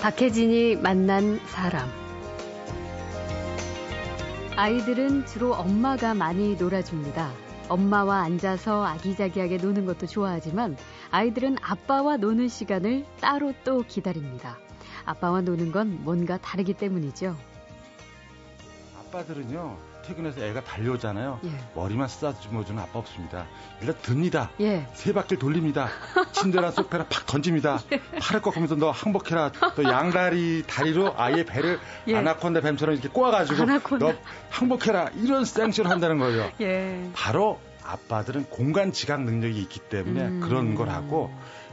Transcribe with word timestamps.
박혜진이 0.00 0.76
만난 0.76 1.38
사람. 1.46 1.86
아이들은 4.56 5.26
주로 5.26 5.52
엄마가 5.52 6.14
많이 6.14 6.56
놀아줍니다. 6.56 7.30
엄마와 7.68 8.22
앉아서 8.22 8.82
아기자기하게 8.82 9.58
노는 9.58 9.84
것도 9.84 10.06
좋아하지만 10.06 10.78
아이들은 11.10 11.58
아빠와 11.60 12.16
노는 12.16 12.48
시간을 12.48 13.04
따로 13.20 13.52
또 13.62 13.82
기다립니다. 13.86 14.56
아빠와 15.04 15.42
노는 15.42 15.70
건 15.70 16.02
뭔가 16.02 16.38
다르기 16.38 16.72
때문이죠. 16.72 17.36
아빠들은요 19.00 19.89
퇴근해서 20.02 20.40
애가 20.44 20.64
달려오잖아요. 20.64 21.40
예. 21.44 21.50
머리만 21.74 22.08
쓰다듬어주는 22.08 22.80
아빠 22.82 22.98
없습니다. 22.98 23.46
일단 23.80 23.96
듭니다. 24.02 24.50
예. 24.60 24.86
세 24.92 25.12
바퀴 25.12 25.36
돌립니다. 25.36 25.88
침대나 26.32 26.70
소파나 26.70 27.06
팍 27.08 27.26
던집니다. 27.26 27.80
팔을 28.20 28.42
꺾으면서 28.42 28.76
너 28.76 28.90
항복해라. 28.90 29.52
또 29.76 29.84
양다리 29.84 30.64
다리로 30.66 31.14
아이의 31.16 31.44
배를 31.46 31.78
예. 32.08 32.16
아나콘다 32.16 32.60
뱀처럼 32.60 32.94
이렇게 32.94 33.08
꼬아가지고 33.08 33.62
아나콘다. 33.62 34.06
너 34.06 34.14
항복해라. 34.50 35.10
이런 35.16 35.44
생쇼를 35.44 35.90
한다는 35.90 36.18
거예요. 36.18 36.50
예. 36.60 37.10
바로 37.14 37.60
아빠들은 37.84 38.44
공간 38.50 38.92
지각 38.92 39.22
능력이 39.22 39.58
있기 39.62 39.80
때문에 39.80 40.20
음. 40.22 40.40
그런 40.40 40.74
걸 40.74 40.90
하고 40.90 41.30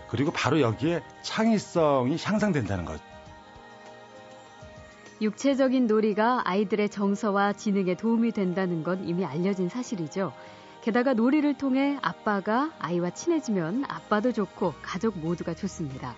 그리고 0.09 0.31
바로 0.31 0.62
여기에 0.62 1.02
창의성이 1.22 2.17
향상된다는 2.22 2.86
거죠. 2.86 3.03
육체적인 5.20 5.88
놀이가 5.88 6.41
아이들의 6.45 6.89
정서와 6.89 7.53
지능에 7.53 7.95
도움이 7.95 8.31
된다는 8.31 8.83
건 8.83 9.08
이미 9.08 9.25
알려진 9.25 9.67
사실이죠. 9.67 10.31
게다가 10.81 11.14
놀이를 11.14 11.58
통해 11.58 11.97
아빠가 12.02 12.72
아이와 12.80 13.09
친해지면 13.09 13.86
아빠도 13.88 14.31
좋고 14.31 14.75
가족 14.81 15.17
모두가 15.17 15.53
좋습니다. 15.55 16.16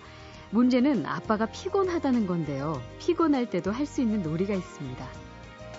문제는 0.50 1.06
아빠가 1.06 1.46
피곤하다는 1.46 2.26
건데요. 2.26 2.80
피곤할 2.98 3.48
때도 3.48 3.72
할 3.72 3.86
수 3.86 4.00
있는 4.02 4.22
놀이가 4.22 4.54
있습니다. 4.54 5.06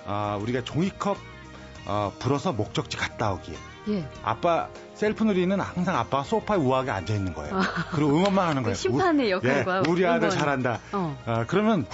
아, 0.07 0.39
우리가 0.41 0.63
종이컵 0.63 1.17
어, 1.87 2.11
불어서 2.19 2.53
목적지 2.53 2.97
갔다 2.97 3.33
오기. 3.33 3.53
예. 3.89 4.07
아빠 4.23 4.67
셀프 4.93 5.23
놀이는 5.23 5.59
항상 5.59 5.97
아빠가 5.97 6.23
소파에 6.23 6.57
우아하게 6.57 6.91
앉아 6.91 7.13
있는 7.13 7.33
거예요. 7.33 7.59
그리고 7.91 8.11
응원만 8.17 8.47
하는 8.47 8.63
거예요. 8.63 8.75
그 8.75 8.79
심판의 8.79 9.27
우- 9.27 9.37
역할과 9.37 9.83
예, 9.85 9.89
우리 9.91 10.05
아들 10.05 10.27
응원. 10.27 10.29
잘한다. 10.37 10.79
어. 10.91 11.17
어, 11.25 11.43
그러면 11.47 11.85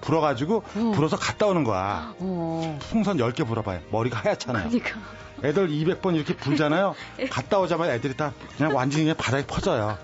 불어가지고 0.00 0.56
어. 0.74 0.92
불어서 0.94 1.16
갔다 1.16 1.46
오는 1.46 1.64
거야. 1.64 2.14
어. 2.18 2.78
풍선 2.90 3.18
10개 3.18 3.46
불어봐요. 3.46 3.80
머리가 3.90 4.20
하얗잖아요. 4.20 4.68
그러니까. 4.68 4.98
애들 5.44 5.68
200번 5.68 6.14
이렇게 6.14 6.34
불잖아요. 6.34 6.94
갔다 7.30 7.58
오자마자 7.58 7.92
애들이 7.94 8.16
다 8.16 8.32
그냥 8.56 8.74
완전히 8.74 9.04
그냥 9.04 9.16
바닥에 9.18 9.46
퍼져요. 9.46 9.98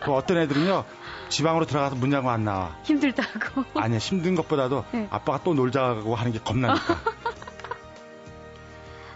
그 0.00 0.12
어떤 0.12 0.38
애들은요. 0.38 0.84
지방으로 1.30 1.64
들어가서 1.64 1.96
문 1.96 2.10
잠고 2.10 2.28
안 2.30 2.44
나와. 2.44 2.76
힘들다고. 2.84 3.64
아니야 3.74 3.98
힘든 3.98 4.34
것보다도 4.34 4.84
네. 4.92 5.08
아빠가 5.10 5.40
또 5.42 5.54
놀자고 5.54 6.14
하는 6.14 6.30
게 6.30 6.38
겁나니까. 6.38 6.82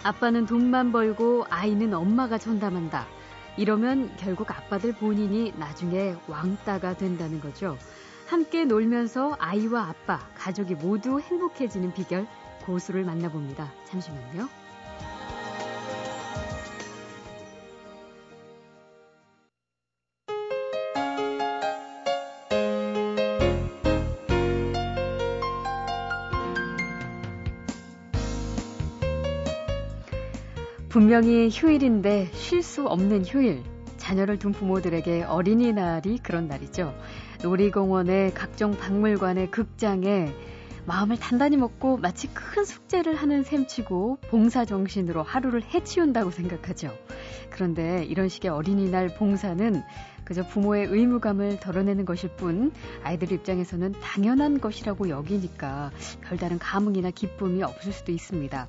아빠는 0.06 0.46
돈만 0.46 0.92
벌고 0.92 1.46
아이는 1.50 1.92
엄마가 1.92 2.38
전담한다. 2.38 3.08
이러면 3.56 4.14
결국 4.16 4.56
아빠들 4.56 4.92
본인이 4.92 5.52
나중에 5.56 6.14
왕따가 6.28 6.96
된다는 6.96 7.40
거죠. 7.40 7.76
함께 8.28 8.64
놀면서 8.64 9.34
아이와 9.40 9.88
아빠, 9.88 10.20
가족이 10.36 10.77
모두 10.77 11.18
행복해지는 11.18 11.92
비결 11.92 12.28
고수를 12.64 13.04
만나봅니다. 13.04 13.72
잠시만요. 13.86 14.66
분명히 30.96 31.51
휴일인데 31.52 32.30
쉴 32.33 32.62
수 32.62 32.86
없는 32.86 33.27
휴일. 33.27 33.62
자녀를 33.98 34.39
둔 34.39 34.52
부모들에게 34.52 35.24
어린이날이 35.24 36.20
그런 36.23 36.48
날이죠. 36.48 36.95
놀이공원에 37.42 38.30
각종 38.30 38.70
박물관에 38.70 39.48
극장에 39.48 40.33
마음을 40.86 41.18
단단히 41.18 41.58
먹고 41.58 41.98
마치 41.98 42.29
큰 42.29 42.64
숙제를 42.64 43.14
하는 43.14 43.42
셈치고 43.42 44.20
봉사 44.30 44.64
정신으로 44.64 45.23
하루를 45.23 45.62
해치운다고 45.64 46.30
생각하죠. 46.30 46.96
그런데 47.51 48.02
이런 48.07 48.30
식의 48.30 48.51
어린이날 48.51 49.08
봉사는 49.08 49.83
그저 50.24 50.46
부모의 50.46 50.86
의무감을 50.86 51.61
덜어내는 51.61 52.07
것일 52.07 52.30
뿐 52.36 52.73
아이들 53.02 53.33
입장에서는 53.33 53.92
당연한 54.01 54.63
것이라고 54.63 55.11
여기니까 55.11 55.90
별다른 56.23 56.58
감흥이나 56.58 57.11
기쁨이 57.11 57.63
없을 57.63 57.92
수도 57.92 58.13
있습니다. 58.13 58.67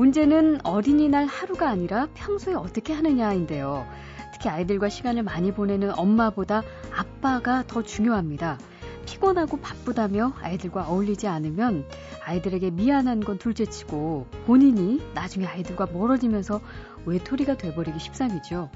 문제는 0.00 0.64
어린이날 0.64 1.26
하루가 1.26 1.68
아니라 1.68 2.08
평소에 2.14 2.54
어떻게 2.54 2.94
하느냐인데요. 2.94 3.86
특히 4.32 4.48
아이들과 4.48 4.88
시간을 4.88 5.22
많이 5.22 5.52
보내는 5.52 5.92
엄마보다 5.94 6.62
아빠가 6.96 7.64
더 7.66 7.82
중요합니다. 7.82 8.58
피곤하고 9.04 9.58
바쁘다며 9.58 10.32
아이들과 10.40 10.88
어울리지 10.88 11.26
않으면 11.26 11.84
아이들에게 12.24 12.70
미안한 12.70 13.20
건 13.20 13.36
둘째치고 13.36 14.28
본인이 14.46 15.02
나중에 15.12 15.44
아이들과 15.44 15.88
멀어지면서 15.92 16.62
외톨이가 17.04 17.58
돼버리기 17.58 17.98
십상이죠. 17.98 18.70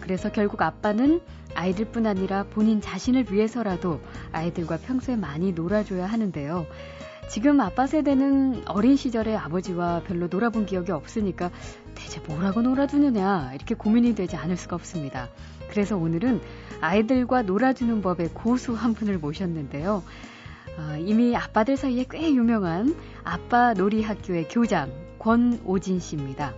그래서 0.00 0.30
결국 0.30 0.62
아빠는 0.62 1.20
아이들뿐 1.56 2.06
아니라 2.06 2.44
본인 2.44 2.80
자신을 2.80 3.32
위해서라도 3.32 4.00
아이들과 4.30 4.76
평소에 4.76 5.16
많이 5.16 5.50
놀아줘야 5.50 6.06
하는데요. 6.06 6.66
지금 7.28 7.60
아빠 7.60 7.86
세대는 7.86 8.62
어린 8.68 8.96
시절에 8.96 9.36
아버지와 9.36 10.02
별로 10.06 10.28
놀아본 10.28 10.64
기억이 10.64 10.92
없으니까 10.92 11.50
대체 11.94 12.20
뭐라고 12.26 12.62
놀아주느냐 12.62 13.52
이렇게 13.54 13.74
고민이 13.74 14.14
되지 14.14 14.36
않을 14.36 14.56
수가 14.56 14.76
없습니다. 14.76 15.28
그래서 15.68 15.96
오늘은 15.96 16.40
아이들과 16.80 17.42
놀아주는 17.42 18.00
법의 18.00 18.30
고수 18.32 18.72
한 18.72 18.94
분을 18.94 19.18
모셨는데요. 19.18 20.02
어, 20.78 20.96
이미 20.98 21.36
아빠들 21.36 21.76
사이에 21.76 22.06
꽤 22.10 22.32
유명한 22.32 22.96
아빠 23.24 23.74
놀이 23.74 24.02
학교의 24.02 24.48
교장 24.48 24.90
권오진 25.18 26.00
씨입니다. 26.00 26.54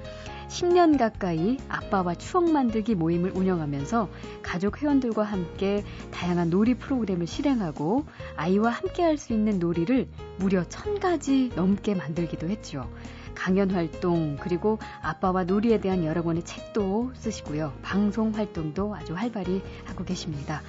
10년 0.51 0.99
가까이 0.99 1.59
아빠와 1.69 2.17
추억 2.17 2.51
만들기 2.51 2.97
모임을 2.97 3.31
운영하면서 3.37 4.09
가족 4.43 4.83
회원들과 4.83 5.23
함께 5.23 5.85
다양한 6.11 6.51
놀이 6.51 6.75
프로그램을 6.75 7.27
실행하고 7.29 8.05
아이와 8.37 8.71
함께 8.71 9.05
할 9.05 9.21
수 9.21 9.33
있는 9.35 9.59
놀이를 9.59 10.09
무려 10.39 10.65
1000가지 10.65 11.55
넘게 11.55 11.95
만들기도 11.95 12.49
했죠. 12.49 12.91
강연 13.35 13.71
활동, 13.71 14.37
그리고 14.41 14.79
아빠와 15.03 15.45
놀이에 15.45 15.79
대한 15.79 16.05
여러 16.05 16.23
권의 16.23 16.43
책도 16.45 17.13
쓰시고요. 17.15 17.75
방송 17.83 18.35
활동도 18.35 18.95
아주 18.95 19.15
활발히 19.15 19.63
하고 19.85 20.05
계십니다. 20.05 20.63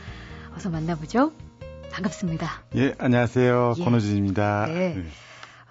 어서 0.56 0.70
만나보죠. 0.70 1.32
반갑습니다. 1.92 2.48
예, 2.76 2.94
안녕하세요. 3.00 3.76
예. 3.78 3.84
권호진입니다. 3.84 4.66
네. 4.68 5.04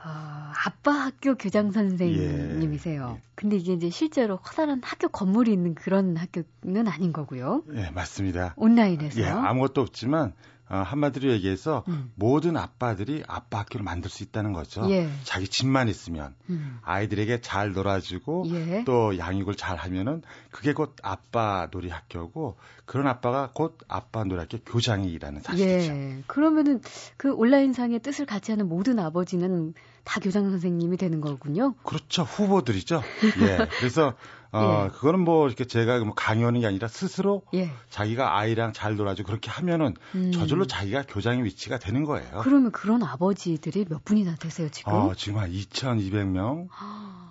어, 0.04 0.39
아빠 0.64 0.92
학교 0.92 1.34
교장 1.34 1.70
선생님이세요. 1.70 3.16
예. 3.16 3.22
근데 3.34 3.56
이게 3.56 3.72
이제 3.72 3.90
실제로 3.90 4.38
커다란 4.38 4.80
학교 4.82 5.08
건물이 5.08 5.52
있는 5.52 5.74
그런 5.74 6.16
학교는 6.16 6.88
아닌 6.88 7.12
거고요. 7.12 7.62
예, 7.74 7.90
맞습니다. 7.90 8.54
온라인에서. 8.56 9.20
예, 9.20 9.26
아무것도 9.26 9.80
없지만 9.80 10.32
어, 10.70 10.76
한마디로 10.76 11.32
얘기해서 11.32 11.82
음. 11.88 12.12
모든 12.14 12.56
아빠들이 12.56 13.24
아빠 13.26 13.58
학교를 13.58 13.82
만들 13.82 14.08
수 14.08 14.22
있다는 14.22 14.52
거죠. 14.52 14.88
예. 14.88 15.10
자기 15.24 15.48
집만 15.48 15.88
있으면 15.88 16.34
음. 16.48 16.78
아이들에게 16.82 17.40
잘 17.40 17.72
놀아주고 17.72 18.44
예. 18.50 18.84
또 18.86 19.18
양육을 19.18 19.56
잘 19.56 19.76
하면은 19.76 20.22
그게 20.52 20.72
곧 20.72 20.94
아빠 21.02 21.68
놀이 21.72 21.88
학교고 21.88 22.56
그런 22.84 23.08
아빠가 23.08 23.50
곧 23.52 23.78
아빠 23.88 24.22
놀이 24.22 24.38
학교 24.38 24.58
교장이라는 24.58 25.40
사실이죠. 25.42 25.92
예. 25.92 26.22
그러면은 26.28 26.80
그 27.16 27.32
온라인상의 27.32 27.98
뜻을 27.98 28.24
같이 28.24 28.52
하는 28.52 28.68
모든 28.68 29.00
아버지는 29.00 29.74
다 30.04 30.20
교장 30.20 30.48
선생님이 30.50 30.96
되는 30.98 31.20
거군요. 31.20 31.74
그렇죠. 31.82 32.22
후보들이죠. 32.22 33.02
예. 33.42 33.66
그래서 33.78 34.14
어 34.52 34.86
예. 34.86 34.88
그거는 34.90 35.20
뭐 35.20 35.46
이렇게 35.46 35.64
제가 35.64 36.00
뭐 36.00 36.14
강요하는 36.14 36.60
게 36.60 36.66
아니라 36.66 36.88
스스로 36.88 37.42
예. 37.54 37.70
자기가 37.90 38.36
아이랑 38.36 38.72
잘 38.72 38.96
놀아주고 38.96 39.26
그렇게 39.28 39.50
하면은 39.50 39.94
음. 40.14 40.32
저절로 40.32 40.66
자기가 40.66 41.04
교장의 41.06 41.44
위치가 41.44 41.78
되는 41.78 42.04
거예요. 42.04 42.40
그러면 42.42 42.72
그런 42.72 43.02
아버지들이 43.02 43.84
몇 43.88 44.04
분이나 44.04 44.34
되세요, 44.36 44.68
지금? 44.70 44.92
어, 44.92 45.14
지금 45.14 45.38
한 45.38 45.50
2,200명 45.52 46.68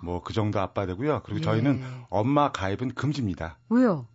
뭐 0.02 0.20
그 0.30 0.32
정도 0.32 0.60
아빠 0.60 0.86
되고요. 0.86 1.22
그리고 1.24 1.40
저희는 1.40 1.80
예. 1.82 2.06
엄마 2.08 2.52
가입은 2.52 2.94
금지입니다. 2.94 3.58
왜요? 3.68 4.06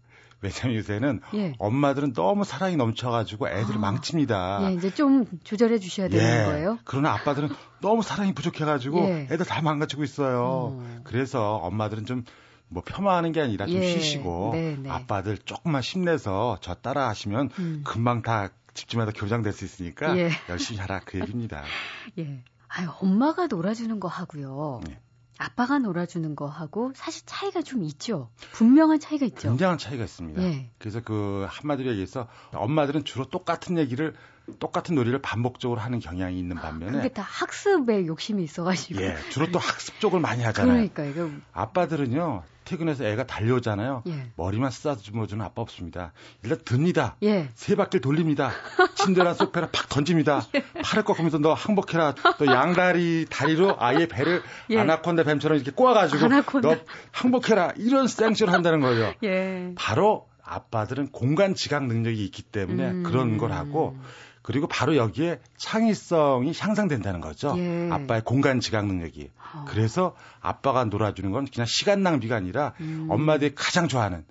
왜냐면 0.41 0.77
요새는 0.77 1.21
예. 1.33 1.53
엄마들은 1.57 2.13
너무 2.13 2.43
사랑이 2.45 2.75
넘쳐가지고 2.75 3.49
애들을 3.49 3.75
아. 3.77 3.79
망칩니다. 3.79 4.69
예, 4.69 4.73
이제 4.75 4.93
좀 4.93 5.25
조절해 5.43 5.79
주셔야 5.79 6.07
되는 6.07 6.45
거예요. 6.45 6.77
그러나 6.83 7.13
아빠들은 7.13 7.49
너무 7.81 8.03
사랑이 8.03 8.33
부족해가지고 8.33 8.99
예. 8.99 9.27
애들 9.31 9.45
다 9.45 9.61
망가지고 9.61 10.03
있어요. 10.03 10.41
어. 10.43 11.01
그래서 11.03 11.55
엄마들은 11.55 12.05
좀 12.05 12.23
뭐 12.67 12.83
폄하하는 12.83 13.31
게 13.31 13.41
아니라 13.41 13.65
좀 13.65 13.75
예. 13.77 13.87
쉬시고 13.87 14.51
네, 14.53 14.75
네. 14.77 14.89
아빠들 14.89 15.37
조금만 15.37 15.81
힘내서 15.81 16.57
저 16.61 16.73
따라 16.75 17.07
하시면 17.09 17.49
음. 17.59 17.81
금방 17.85 18.21
다 18.21 18.49
집집마다 18.73 19.11
교장될 19.11 19.53
수 19.53 19.65
있으니까 19.65 20.17
예. 20.17 20.29
열심히 20.49 20.79
하라 20.79 21.01
그 21.05 21.19
얘기입니다. 21.19 21.63
예. 22.19 22.43
아유, 22.67 22.89
엄마가 22.99 23.47
놀아주는 23.47 23.99
거 23.99 24.07
하고요. 24.07 24.81
예. 24.89 24.99
아빠가 25.37 25.79
놀아주는 25.79 26.35
거 26.35 26.47
하고 26.47 26.91
사실 26.95 27.23
차이가 27.25 27.61
좀 27.61 27.83
있죠. 27.83 28.29
분명한 28.53 28.99
차이가 28.99 29.25
있죠. 29.25 29.49
굉장한 29.49 29.77
차이가 29.77 30.03
있습니다. 30.03 30.41
예. 30.41 30.71
그래서 30.77 31.01
그 31.01 31.45
한마디로 31.49 31.89
얘기해서 31.91 32.27
엄마들은 32.53 33.03
주로 33.03 33.25
똑같은 33.25 33.77
얘기를 33.77 34.15
똑같은 34.59 34.95
놀이를 34.95 35.21
반복적으로 35.21 35.79
하는 35.81 35.99
경향이 35.99 36.37
있는 36.37 36.55
반면에 36.55 36.91
그게 36.91 37.09
다 37.09 37.21
학습에 37.23 38.05
욕심이 38.05 38.43
있어가지고 38.43 39.01
예 39.01 39.17
주로 39.29 39.51
또 39.51 39.59
학습 39.59 39.99
쪽을 39.99 40.19
많이 40.19 40.43
하잖아요. 40.43 40.73
그러니까 40.73 41.03
이거 41.05 41.29
아빠들은요 41.53 42.43
퇴근해서 42.65 43.05
애가 43.05 43.27
달려오잖아요. 43.27 44.03
예. 44.07 44.31
머리만 44.35 44.71
쓰다듬어주는 44.71 45.43
아빠 45.45 45.61
없습니다. 45.61 46.11
일단 46.43 46.59
듭니다. 46.65 47.15
예. 47.23 47.49
세 47.53 47.75
바퀴 47.75 47.99
돌립니다. 47.99 48.51
침대나 48.95 49.33
소파나 49.35 49.69
팍 49.71 49.87
던집니다. 49.87 50.45
예. 50.55 50.63
팔을 50.81 51.05
꺾으면서 51.05 51.37
너 51.37 51.53
항복해라. 51.53 52.15
또 52.39 52.47
양다리 52.47 53.27
다리로 53.29 53.75
아예 53.79 54.07
배를 54.07 54.41
예. 54.71 54.79
아나콘다 54.79 55.23
뱀처럼 55.23 55.57
이렇게 55.57 55.71
꼬아가지고 55.71 56.25
아나콘다. 56.25 56.67
너 56.67 56.77
항복해라. 57.11 57.73
이런 57.77 58.07
생쇼를 58.07 58.51
한다는 58.51 58.81
거예요. 58.81 59.13
예. 59.23 59.71
바로 59.75 60.27
아빠들은 60.43 61.09
공간 61.11 61.55
지각 61.55 61.85
능력이 61.85 62.23
있기 62.25 62.43
때문에 62.43 62.91
음. 62.91 63.03
그런 63.03 63.37
걸 63.37 63.51
하고 63.51 63.97
그리고 64.45 64.67
바로 64.67 64.95
여기에 64.95 65.39
창의성이 65.57 66.53
향상된다는 66.55 67.19
거죠. 67.19 67.55
예. 67.57 67.89
아빠의 67.91 68.21
공간 68.23 68.59
지각 68.59 68.85
능력이. 68.85 69.31
어. 69.55 69.65
그래서 69.67 70.15
아빠가 70.39 70.85
놀아주는 70.85 71.31
건 71.31 71.47
그냥 71.51 71.65
시간 71.65 72.03
낭비가 72.03 72.35
아니라 72.35 72.73
음. 72.79 73.07
엄마들이 73.09 73.55
가장 73.55 73.87
좋아하는 73.87 74.23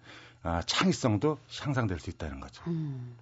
아, 0.45 0.63
창의성도 0.67 1.39
향상될 1.61 1.99
수 1.99 2.11
있다는 2.11 2.39
거죠. 2.39 2.63
음. 2.69 3.17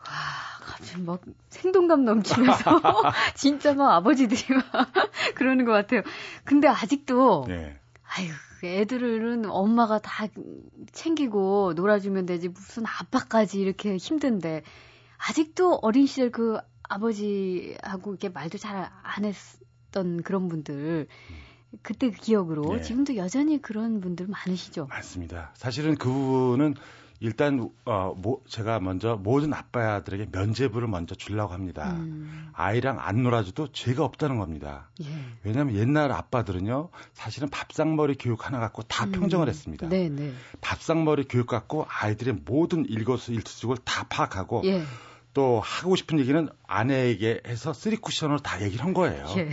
와, 0.00 0.12
갑자기 0.60 1.02
막 1.02 1.20
생동감 1.50 2.04
넘치면서 2.04 2.80
진짜 3.36 3.72
막 3.72 3.92
아버지들이 3.92 4.42
막 4.72 4.90
그러는 5.36 5.64
것 5.66 5.70
같아요. 5.70 6.02
근데 6.42 6.66
아직도 6.66 7.44
네. 7.46 7.78
아유 8.08 8.32
애들은 8.64 9.48
엄마가 9.48 10.00
다 10.00 10.26
챙기고 10.90 11.74
놀아주면 11.76 12.26
되지 12.26 12.48
무슨 12.48 12.82
아빠까지 12.86 13.60
이렇게 13.60 13.96
힘든데 13.96 14.64
아직도 15.28 15.80
어린 15.82 16.06
시절 16.06 16.30
그 16.30 16.58
아버지하고 16.82 18.12
이렇게 18.12 18.28
말도 18.28 18.58
잘 18.58 18.90
안 19.02 19.24
했던 19.24 20.22
그런 20.22 20.48
분들 20.48 21.06
그때 21.82 22.10
그 22.10 22.16
기억으로 22.16 22.76
네. 22.76 22.82
지금도 22.82 23.16
여전히 23.16 23.60
그런 23.60 24.00
분들 24.00 24.26
많으시죠? 24.26 24.86
많습니다. 24.86 25.52
사실은 25.54 25.94
그분은 25.96 26.74
일단 27.22 27.70
어, 27.84 28.14
뭐, 28.16 28.42
제가 28.48 28.80
먼저 28.80 29.14
모든 29.22 29.52
아빠들에게 29.52 30.28
면제부를 30.32 30.88
먼저 30.88 31.14
주려고 31.14 31.52
합니다. 31.52 31.92
음. 31.92 32.48
아이랑 32.54 32.96
안 32.98 33.22
놀아줘도 33.22 33.72
죄가 33.72 34.02
없다는 34.04 34.38
겁니다. 34.38 34.88
예. 35.02 35.06
왜냐하면 35.44 35.76
옛날 35.76 36.12
아빠들은요, 36.12 36.88
사실은 37.12 37.50
밥상머리 37.50 38.16
교육 38.18 38.46
하나 38.46 38.58
갖고 38.58 38.82
다 38.84 39.04
음. 39.04 39.12
평정을 39.12 39.48
했습니다. 39.48 39.90
네, 39.90 40.08
네. 40.08 40.32
밥상머리 40.62 41.24
교육 41.28 41.46
갖고 41.46 41.86
아이들의 41.88 42.38
모든 42.46 42.86
일거수일투족을 42.86 43.76
다 43.84 44.06
파악하고 44.08 44.62
예. 44.64 44.82
또 45.32 45.60
하고 45.60 45.96
싶은 45.96 46.18
얘기는 46.18 46.48
아내에게 46.66 47.42
해서 47.46 47.72
three 47.72 47.96
쿠션으로 47.96 48.38
다 48.38 48.60
얘기를 48.62 48.84
한 48.84 48.94
거예요. 48.94 49.26
예. 49.36 49.50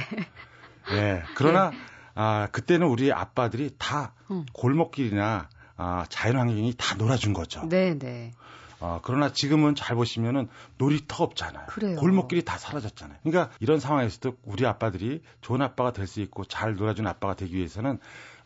예. 0.91 1.24
그러나 1.35 1.71
예. 1.74 1.77
아, 2.15 2.47
그때는 2.51 2.88
우리 2.88 3.12
아빠들이 3.12 3.71
다 3.77 4.13
음. 4.31 4.45
골목길이나 4.53 5.50
아, 5.77 6.06
자연환경이 6.09 6.74
다 6.77 6.95
놀아준 6.95 7.33
거죠. 7.33 7.68
네, 7.69 7.97
네. 7.97 8.31
어, 8.79 9.00
그러나 9.03 9.31
지금은 9.31 9.75
잘 9.75 9.95
보시면은 9.95 10.50
놀이터 10.77 11.24
없잖아요. 11.24 11.65
그래요. 11.68 11.95
골목길이 11.97 12.44
다 12.45 12.57
사라졌잖아요. 12.57 13.19
그러니까 13.24 13.51
이런 13.59 13.79
상황에서도 13.79 14.38
우리 14.44 14.65
아빠들이 14.65 15.21
좋은 15.41 15.62
아빠가 15.62 15.94
될 15.94 16.07
수 16.07 16.21
있고 16.21 16.45
잘 16.45 16.75
놀아주는 16.75 17.09
아빠가 17.09 17.33
되기 17.35 17.56
위해서는 17.56 18.00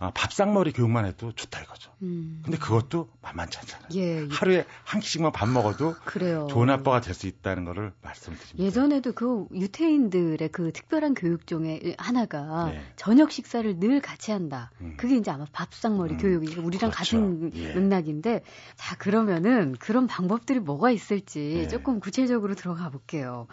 아, 0.04 0.10
밥상머리 0.16 0.72
교육만 0.74 1.06
해도 1.06 1.32
좋다 1.32 1.62
이거죠. 1.62 1.92
음. 2.02 2.42
근데 2.44 2.58
그것도 2.58 3.08
만만치 3.22 3.60
않잖아요. 3.60 3.90
예, 3.94 4.24
예. 4.24 4.28
하루에 4.32 4.66
한 4.84 5.00
끼씩만 5.00 5.32
밥 5.32 5.48
먹어도 5.48 5.94
그래요. 6.06 6.48
좋은 6.50 6.72
아빠가 6.72 7.00
될 7.02 7.14
수 7.14 7.28
있다는 7.28 7.66
거를 7.66 7.94
말씀드립니다. 8.02 8.58
예전에도 8.58 9.12
그 9.14 9.46
유태인들의 9.54 10.50
그 10.52 10.72
특별한 10.74 11.14
교육 11.14 11.46
중에 11.46 11.96
하나가 12.00 12.72
네. 12.72 12.82
저녁 12.96 13.32
식사를 13.32 13.80
늘 13.80 14.02
같이 14.02 14.32
한다. 14.32 14.72
음. 14.82 14.96
그게 14.98 15.18
이제 15.18 15.30
아마 15.30 15.46
밥상머리 15.52 16.16
음. 16.16 16.18
교육이 16.18 16.56
우리랑 16.60 16.90
그렇죠. 16.90 17.18
같은 17.18 17.52
예. 17.54 17.76
맥락인데 17.76 18.42
자 18.76 18.98
그러면은 18.98 19.76
그런 19.80 20.08
방법들이 20.08 20.60
뭐가 20.62 20.90
있을지 20.90 21.40
네. 21.62 21.68
조금 21.68 22.00
구체적으로 22.00 22.56
들어가 22.56 22.90
볼게요. 22.90 23.46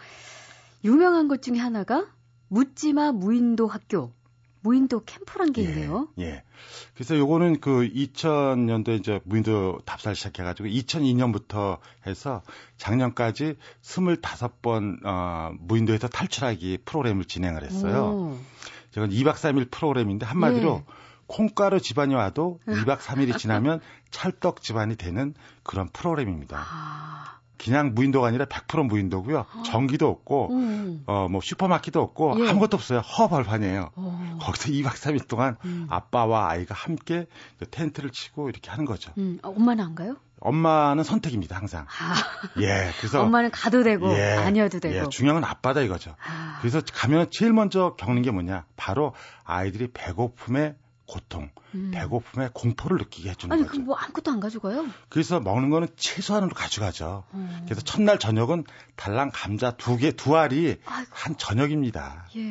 유명한 0.83 1.27
것 1.27 1.43
중에 1.43 1.59
하나가 1.59 2.07
묻지마 2.47 3.11
무인도 3.11 3.67
학교. 3.67 4.11
무인도 4.61 5.03
캠프란 5.05 5.53
게 5.53 5.63
예, 5.63 5.65
있네요. 5.65 6.07
예. 6.19 6.43
그래서 6.93 7.17
요거는 7.17 7.61
그 7.61 7.89
2000년도에 7.93 8.99
이제 8.99 9.19
무인도 9.23 9.79
답사를 9.85 10.15
시작해가지고 10.15 10.67
2002년부터 10.69 11.79
해서 12.05 12.41
작년까지 12.77 13.55
25번 13.81 15.05
어, 15.05 15.53
무인도에서 15.59 16.07
탈출하기 16.07 16.79
프로그램을 16.85 17.25
진행을 17.25 17.63
했어요. 17.63 18.37
이건 18.91 19.09
2박 19.11 19.35
3일 19.35 19.71
프로그램인데 19.71 20.25
한마디로 20.25 20.83
예. 20.85 20.93
콩가루 21.27 21.79
집안이 21.79 22.15
와도 22.15 22.59
2박 22.67 22.97
3일이 22.97 23.37
지나면 23.37 23.81
찰떡 24.09 24.61
집안이 24.61 24.95
되는 24.95 25.35
그런 25.63 25.87
프로그램입니다. 25.89 26.57
아. 26.57 27.38
그냥 27.61 27.93
무인도가 27.93 28.27
아니라 28.27 28.45
100% 28.45 28.87
무인도고요. 28.87 29.45
전기도 29.65 30.07
없고 30.07 30.53
음. 30.53 31.03
어뭐 31.05 31.41
슈퍼마켓도 31.41 32.01
없고 32.01 32.37
예. 32.39 32.49
아무것도 32.49 32.77
없어요. 32.77 32.99
허벌판이에요. 32.99 33.91
오. 33.95 34.01
어. 34.01 34.37
거기서 34.41 34.69
2박 34.69 34.93
3일 34.93 35.27
동안 35.27 35.57
음. 35.65 35.87
아빠와 35.89 36.49
아이가 36.49 36.73
함께 36.73 37.27
텐트를 37.69 38.11
치고 38.11 38.49
이렇게 38.49 38.71
하는 38.71 38.85
거죠. 38.85 39.11
음. 39.17 39.39
어, 39.43 39.49
엄마는 39.49 39.83
안 39.83 39.95
가요? 39.95 40.15
엄마는 40.41 41.03
선택입니다, 41.03 41.57
항상. 41.57 41.85
아. 41.85 42.15
예, 42.61 42.91
그래서. 42.97 43.21
엄마는 43.21 43.51
가도 43.51 43.83
되고, 43.83 44.09
예, 44.13 44.31
아니어도 44.37 44.79
되고. 44.79 44.95
예, 44.95 45.03
중요한 45.09 45.41
건 45.41 45.49
아빠다 45.49 45.81
이거죠. 45.81 46.15
아. 46.25 46.57
그래서 46.61 46.81
가면 46.93 47.27
제일 47.29 47.51
먼저 47.51 47.95
겪는 47.97 48.21
게 48.21 48.31
뭐냐. 48.31 48.63
바로 48.77 49.13
아이들이 49.43 49.89
배고픔에 49.93 50.75
고통, 51.09 51.49
음. 51.73 51.91
배고픔에 51.91 52.49
공포를 52.53 52.97
느끼게 52.97 53.31
해주는 53.31 53.51
아니, 53.51 53.63
거죠. 53.63 53.73
아니, 53.73 53.83
그뭐 53.83 53.95
아무것도 53.95 54.31
안 54.31 54.39
가져가요? 54.39 54.85
그래서 55.09 55.39
먹는 55.39 55.71
거는 55.71 55.87
최소한으로 55.95 56.53
가져가죠. 56.53 57.23
음. 57.33 57.61
그래서 57.65 57.81
첫날 57.81 58.19
저녁은 58.19 58.63
달랑 58.95 59.31
감자 59.33 59.71
두 59.71 59.97
개, 59.97 60.11
두 60.11 60.37
알이 60.37 60.77
아이고. 60.85 61.09
한 61.11 61.35
저녁입니다. 61.37 62.27
예. 62.35 62.41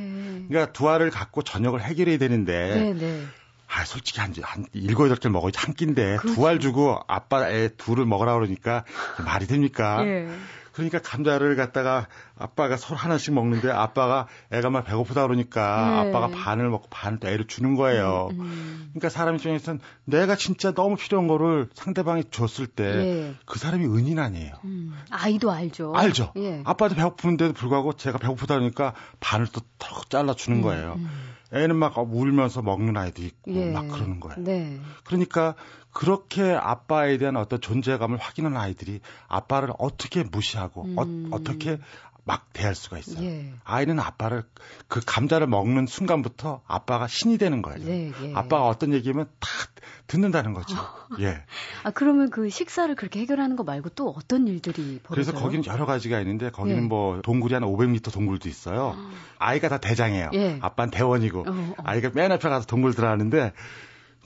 그러니까 0.48 0.72
두 0.72 0.88
알을 0.88 1.10
갖고 1.10 1.42
저녁을 1.42 1.82
해결해야 1.82 2.18
되는데. 2.18 2.74
네네. 2.74 2.94
네. 2.94 3.24
아, 3.70 3.84
솔직히 3.84 4.20
한, 4.20 4.34
한 4.42 4.64
일곱, 4.72 5.04
여덟 5.04 5.18
개 5.18 5.28
먹어야지 5.28 5.58
한 5.58 5.74
끼인데, 5.74 6.16
그렇죠. 6.16 6.34
두알 6.34 6.58
주고 6.58 7.00
아빠 7.06 7.48
애 7.50 7.68
둘을 7.76 8.06
먹으라 8.06 8.34
그러니까 8.34 8.84
말이 9.24 9.46
됩니까? 9.46 10.04
예. 10.06 10.28
그러니까 10.78 11.00
감자를 11.00 11.56
갖다가 11.56 12.08
아빠가 12.36 12.76
서로 12.76 12.96
하나씩 12.96 13.34
먹는데 13.34 13.70
아빠가 13.70 14.26
애가 14.52 14.70
막 14.70 14.84
배고프다 14.84 15.26
그러니까 15.26 16.02
네. 16.04 16.10
아빠가 16.10 16.28
반을 16.28 16.68
먹고 16.68 16.88
반을 16.90 17.18
또 17.20 17.28
애를 17.28 17.46
주는 17.46 17.74
거예요. 17.74 18.28
음, 18.32 18.40
음. 18.40 18.90
그러니까 18.90 19.08
사람 19.08 19.36
입장에서는 19.36 19.80
내가 20.04 20.36
진짜 20.36 20.72
너무 20.72 20.96
필요한 20.96 21.28
거를 21.28 21.68
상대방이 21.74 22.24
줬을 22.30 22.66
때그 22.66 22.98
예. 22.98 23.34
그 23.44 23.58
사람이 23.58 23.84
은인 23.86 24.18
아니에요. 24.18 24.54
음. 24.64 24.94
아이도 25.10 25.50
알죠. 25.50 25.94
알죠. 25.94 26.32
예. 26.36 26.62
아빠도 26.64 26.94
배고픈데도 26.94 27.54
불구하고 27.54 27.94
제가 27.94 28.18
배고프다 28.18 28.54
그러니까 28.54 28.94
반을 29.20 29.46
또 29.48 29.60
턱 29.78 30.10
잘라 30.10 30.34
주는 30.34 30.58
음, 30.58 30.62
거예요. 30.62 30.98
음. 31.52 31.56
애는 31.56 31.76
막 31.76 31.96
울면서 31.98 32.62
먹는 32.62 32.96
아이도 32.96 33.22
있고 33.22 33.54
예. 33.54 33.72
막 33.72 33.88
그러는 33.88 34.20
거예요. 34.20 34.36
네. 34.38 34.78
그러니까 35.04 35.54
그렇게 35.92 36.52
아빠에 36.52 37.18
대한 37.18 37.36
어떤 37.36 37.60
존재감을 37.60 38.18
확인한 38.18 38.56
아이들이 38.56 39.00
아빠를 39.26 39.72
어떻게 39.78 40.22
무시하고 40.22 40.82
어, 40.96 41.02
음. 41.02 41.28
어, 41.32 41.42
떻게 41.42 41.78
막 42.28 42.52
대할 42.52 42.74
수가 42.74 42.98
있어요. 42.98 43.24
예. 43.24 43.54
아이는 43.64 43.98
아빠를 43.98 44.42
그 44.86 45.00
감자를 45.04 45.46
먹는 45.46 45.86
순간부터 45.86 46.60
아빠가 46.66 47.06
신이 47.06 47.38
되는 47.38 47.62
거예요. 47.62 47.88
예, 47.88 48.12
예. 48.22 48.34
아빠가 48.34 48.66
어떤 48.66 48.92
얘기하면 48.92 49.30
다 49.40 49.48
듣는다는 50.08 50.52
거죠. 50.52 50.76
예. 51.20 51.42
아 51.84 51.90
그러면 51.90 52.28
그 52.28 52.50
식사를 52.50 52.94
그렇게 52.96 53.20
해결하는 53.20 53.56
거 53.56 53.64
말고 53.64 53.88
또 53.90 54.10
어떤 54.14 54.46
일들이 54.46 55.00
벌어져요? 55.02 55.08
그래서 55.08 55.32
거기는 55.32 55.64
여러 55.64 55.86
가지가 55.86 56.20
있는데 56.20 56.50
거기는 56.50 56.82
예. 56.82 56.86
뭐 56.86 57.22
동굴이 57.22 57.54
한 57.54 57.62
500m 57.62 58.12
동굴도 58.12 58.50
있어요. 58.50 58.94
아이가 59.38 59.70
다 59.70 59.78
대장이에요. 59.78 60.30
예. 60.34 60.58
아빠는 60.60 60.90
대원이고 60.90 61.40
어, 61.40 61.44
어. 61.48 61.74
아이가 61.82 62.10
맨 62.12 62.30
앞에 62.30 62.46
가서 62.50 62.66
동굴 62.66 62.92
들어가는데 62.92 63.54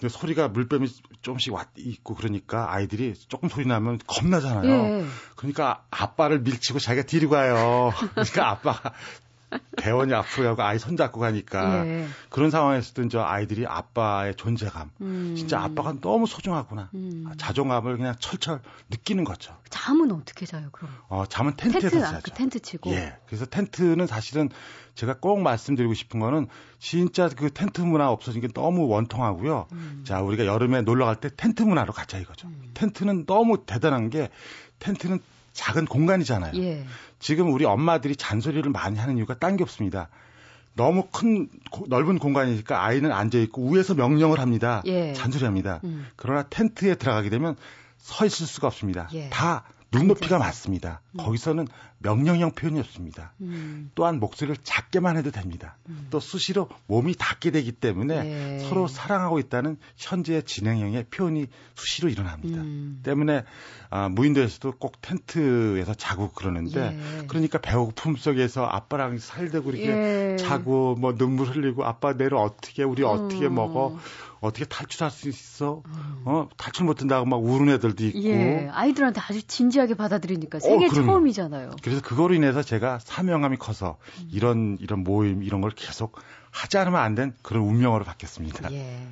소리가 0.09 0.49
물뱀이 0.49 0.89
조금씩 1.23 1.53
왔 1.53 1.69
있고 1.77 2.15
그러니까 2.15 2.73
아이들이 2.73 3.15
조금 3.29 3.49
소리 3.49 3.67
나면 3.67 3.99
겁나잖아요. 4.07 4.71
예. 4.71 5.05
그러니까 5.37 5.85
아빠를 5.91 6.41
밀치고 6.41 6.79
자기가 6.79 7.07
뒤로 7.07 7.29
가요. 7.29 7.93
그러니까 8.15 8.51
아빠가 8.51 8.93
대원이 9.77 10.15
앞으로 10.15 10.49
가고 10.51 10.63
아이 10.63 10.79
손잡고 10.79 11.21
가니까 11.21 11.87
예. 11.87 12.07
그런 12.29 12.51
상황에서도 12.51 13.09
저 13.09 13.21
아이들이 13.23 13.67
아빠의 13.67 14.35
존재감, 14.37 14.91
음. 15.01 15.35
진짜 15.37 15.61
아빠가 15.61 15.95
너무 16.01 16.27
소중하구나. 16.27 16.91
음. 16.95 17.27
자존감을 17.37 17.97
그냥 17.97 18.15
철철 18.19 18.61
느끼는 18.91 19.25
거죠. 19.25 19.57
잠은 19.71 20.13
어떻게 20.13 20.47
자요, 20.47 20.69
그럼? 20.73 20.91
어, 21.09 21.25
잠은 21.27 21.57
텐트에서 21.57 21.91
텐트, 21.91 22.01
자죠. 22.01 22.17
아, 22.17 22.21
그 22.23 22.31
텐트 22.31 22.61
치고. 22.61 22.91
예. 22.93 23.17
그래서 23.27 23.47
텐트는 23.47 24.07
사실은 24.07 24.49
제가 24.95 25.17
꼭 25.21 25.41
말씀드리고 25.41 25.95
싶은 25.95 26.21
거는 26.21 26.49
진짜 26.79 27.29
그 27.29 27.51
텐트 27.51 27.81
문화 27.81 28.11
없어진 28.11 28.41
게 28.43 28.49
너무 28.49 28.87
원통하고요. 28.89 29.67
음. 29.73 30.03
자, 30.07 30.21
우리가 30.21 30.45
여름에 30.47 30.83
놀러 30.83 31.07
갈 31.07 31.17
때 31.17 31.31
텐트 31.37 31.63
문화로 31.63 31.93
가자 31.93 32.19
이거죠. 32.19 32.49
음. 32.49 32.71
텐트는 32.75 33.27
너무 33.27 33.65
대단한 33.65 34.11
게 34.11 34.29
텐트는 34.81 35.21
작은 35.53 35.85
공간이잖아요. 35.87 36.53
예. 36.63 36.85
지금 37.23 37.53
우리 37.53 37.65
엄마들이 37.65 38.17
잔소리를 38.17 38.69
많이 38.71 38.99
하는 38.99 39.17
이유가 39.17 39.39
딴 39.39 39.57
게 39.57 39.63
없습니다. 39.63 40.09
너무 40.75 41.07
큰 41.13 41.49
넓은 41.87 42.19
공간이니까 42.19 42.85
아이는 42.85 43.13
앉아 43.13 43.39
있고 43.39 43.71
위에서 43.71 43.95
명령을 43.95 44.41
합니다. 44.41 44.83
예. 44.87 45.13
잔소리합니다. 45.13 45.81
음. 45.85 46.07
그러나 46.17 46.43
텐트에 46.43 46.97
들어가게 46.97 47.31
되면 47.31 47.57
서 47.99 48.27
있을 48.27 48.47
수가 48.47 48.67
없습니다. 48.67 49.09
예. 49.13 49.29
다 49.29 49.65
눈높이가 49.93 50.39
맞습니다. 50.39 51.01
음. 51.13 51.19
거기서는 51.19 51.69
명령형 51.99 52.53
표현이 52.53 52.81
없습니다. 52.81 53.33
음. 53.41 53.91
또한 53.95 54.19
목소리를 54.19 54.57
작게만 54.63 55.17
해도 55.17 55.31
됩니다. 55.31 55.77
음. 55.89 56.09
또 56.11 56.19
수시로 56.19 56.69
몸이 56.87 57.15
닿게 57.17 57.51
되기 57.51 57.71
때문에 57.71 58.23
네. 58.23 58.59
서로 58.61 58.89
사랑하고 58.89 59.39
있다는 59.39 59.77
현재의 59.97 60.43
진행형의 60.45 61.07
표현이 61.11 61.47
수시로 61.75 62.09
일어납니다. 62.09 62.61
음. 62.61 63.01
때문에 63.03 63.45
아, 63.91 64.09
무인도에서도 64.09 64.73
꼭 64.79 65.01
텐트에서 65.03 65.95
자고 65.95 66.31
그러는데 66.33 66.99
예. 66.99 67.27
그러니까 67.27 67.59
배고픔 67.59 68.17
속에서 68.17 68.65
아빠랑 68.65 69.19
살대고 69.19 69.71
이렇게 69.71 70.33
예. 70.33 70.37
자고 70.37 70.97
뭐 70.99 71.15
눈물 71.15 71.49
흘리고 71.49 71.85
아빠 71.85 72.17
내일 72.17 72.35
어떻게 72.35 72.83
우리 72.85 73.05
어떻게 73.05 73.47
음. 73.47 73.55
먹어 73.55 73.99
어떻게 74.43 74.65
탈출할 74.65 75.11
수 75.11 75.29
있어? 75.29 75.83
음. 75.87 76.23
어 76.25 76.49
탈출 76.57 76.85
못한다고 76.85 77.25
막 77.27 77.37
우는 77.43 77.73
애들도 77.75 78.05
있고. 78.07 78.19
예, 78.25 78.69
아이들한테 78.73 79.21
아주 79.21 79.43
진지하게 79.47 79.95
받아들이니까 79.95 80.59
세계 80.59 80.87
어, 80.87 80.89
처음이잖아요. 80.89 81.77
그래서 81.83 82.03
그거로 82.03 82.35
인해서 82.35 82.63
제가 82.63 82.99
사명감이 82.99 83.57
커서 83.57 83.99
음. 84.19 84.29
이런 84.33 84.77
이런 84.81 85.05
모임 85.05 85.43
이런 85.45 85.61
걸 85.61 85.71
계속 85.71 86.17
하지 86.51 86.77
않으면 86.77 87.01
안 87.01 87.15
된 87.15 87.35
그런 87.43 87.63
운명으로 87.63 88.05
바뀌었습니다. 88.05 88.73
예. 88.73 89.07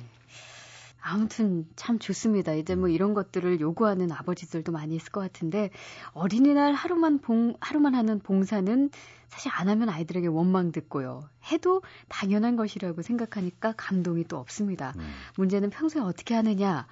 아무튼 1.01 1.67
참 1.75 1.99
좋습니다. 1.99 2.53
이제 2.53 2.75
뭐 2.75 2.87
이런 2.87 3.13
것들을 3.13 3.59
요구하는 3.59 4.11
아버지들도 4.11 4.71
많이 4.71 4.95
있을 4.95 5.11
것 5.11 5.19
같은데 5.19 5.71
어린이날 6.13 6.73
하루만 6.73 7.19
봉 7.19 7.55
하루만 7.59 7.95
하는 7.95 8.19
봉사는 8.19 8.89
사실 9.27 9.51
안 9.53 9.69
하면 9.69 9.89
아이들에게 9.89 10.27
원망 10.27 10.71
듣고요. 10.71 11.27
해도 11.51 11.81
당연한 12.07 12.55
것이라고 12.55 13.01
생각하니까 13.01 13.73
감동이 13.77 14.25
또 14.25 14.37
없습니다. 14.37 14.93
음. 14.97 15.09
문제는 15.37 15.69
평소에 15.69 16.01
어떻게 16.01 16.35
하느냐. 16.35 16.85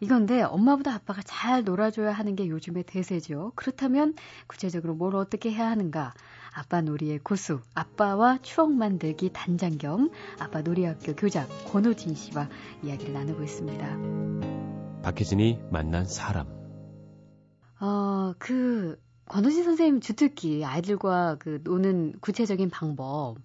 이건데 0.00 0.42
엄마보다 0.42 0.94
아빠가 0.94 1.20
잘 1.22 1.62
놀아줘야 1.62 2.12
하는 2.12 2.34
게 2.34 2.48
요즘의 2.48 2.84
대세죠. 2.84 3.52
그렇다면 3.54 4.14
구체적으로 4.46 4.94
뭘 4.94 5.14
어떻게 5.14 5.52
해야 5.52 5.70
하는가? 5.70 6.14
아빠 6.54 6.80
놀이의 6.80 7.18
고수, 7.18 7.60
아빠와 7.74 8.38
추억 8.42 8.72
만들기 8.72 9.30
단장 9.32 9.78
겸 9.78 10.10
아빠 10.38 10.62
놀이학교 10.62 11.14
교장 11.14 11.46
권호진 11.70 12.14
씨와 12.14 12.48
이야기를 12.82 13.12
나누고 13.12 13.42
있습니다. 13.42 15.02
박혜진이 15.02 15.60
만난 15.70 16.06
사람. 16.06 16.46
어, 17.80 18.34
그 18.38 18.98
권호진 19.26 19.64
선생님 19.64 20.00
주특기 20.00 20.64
아이들과 20.64 21.36
그 21.38 21.60
노는 21.62 22.14
구체적인 22.20 22.70
방법 22.70 23.36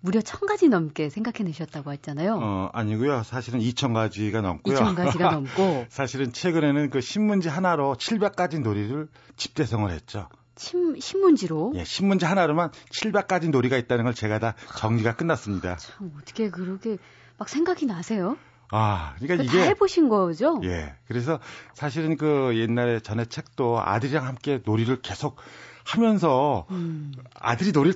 무려 0.00 0.20
천 0.20 0.40
가지 0.46 0.68
넘게 0.68 1.10
생각해내셨다고 1.10 1.92
했잖아요. 1.92 2.38
어, 2.40 2.70
아니고요. 2.72 3.22
사실은 3.24 3.60
2천 3.60 3.94
가지가 3.94 4.40
넘고요. 4.40 4.76
2천 4.76 4.94
가지가 4.94 5.30
넘고. 5.32 5.86
사실은 5.88 6.32
최근에는 6.32 6.90
그 6.90 7.00
신문지 7.00 7.48
하나로 7.48 7.94
700가지 7.96 8.60
놀이를 8.60 9.08
집대성을 9.36 9.90
했죠. 9.90 10.28
신, 10.56 10.98
신문지로? 10.98 11.72
예, 11.76 11.84
신문지 11.84 12.24
하나로만 12.24 12.70
700가지 12.90 13.50
놀이가 13.50 13.76
있다는 13.76 14.04
걸 14.04 14.14
제가 14.14 14.38
다 14.38 14.54
정리가 14.76 15.14
끝났습니다. 15.16 15.76
참, 15.76 16.12
어떻게 16.20 16.50
그렇게 16.50 16.96
막 17.36 17.48
생각이 17.48 17.86
나세요? 17.86 18.36
아, 18.70 19.14
그러니까 19.18 19.44
이게. 19.44 19.58
다 19.58 19.64
해보신 19.64 20.08
거죠? 20.08 20.60
예. 20.64 20.94
그래서 21.06 21.38
사실은 21.74 22.16
그 22.16 22.52
옛날에 22.58 23.00
전에 23.00 23.24
책도 23.24 23.80
아들이랑 23.80 24.26
함께 24.26 24.60
놀이를 24.64 25.00
계속 25.02 25.36
하면서 25.84 26.66
음. 26.70 27.12
아들이 27.34 27.72
놀이를 27.72 27.94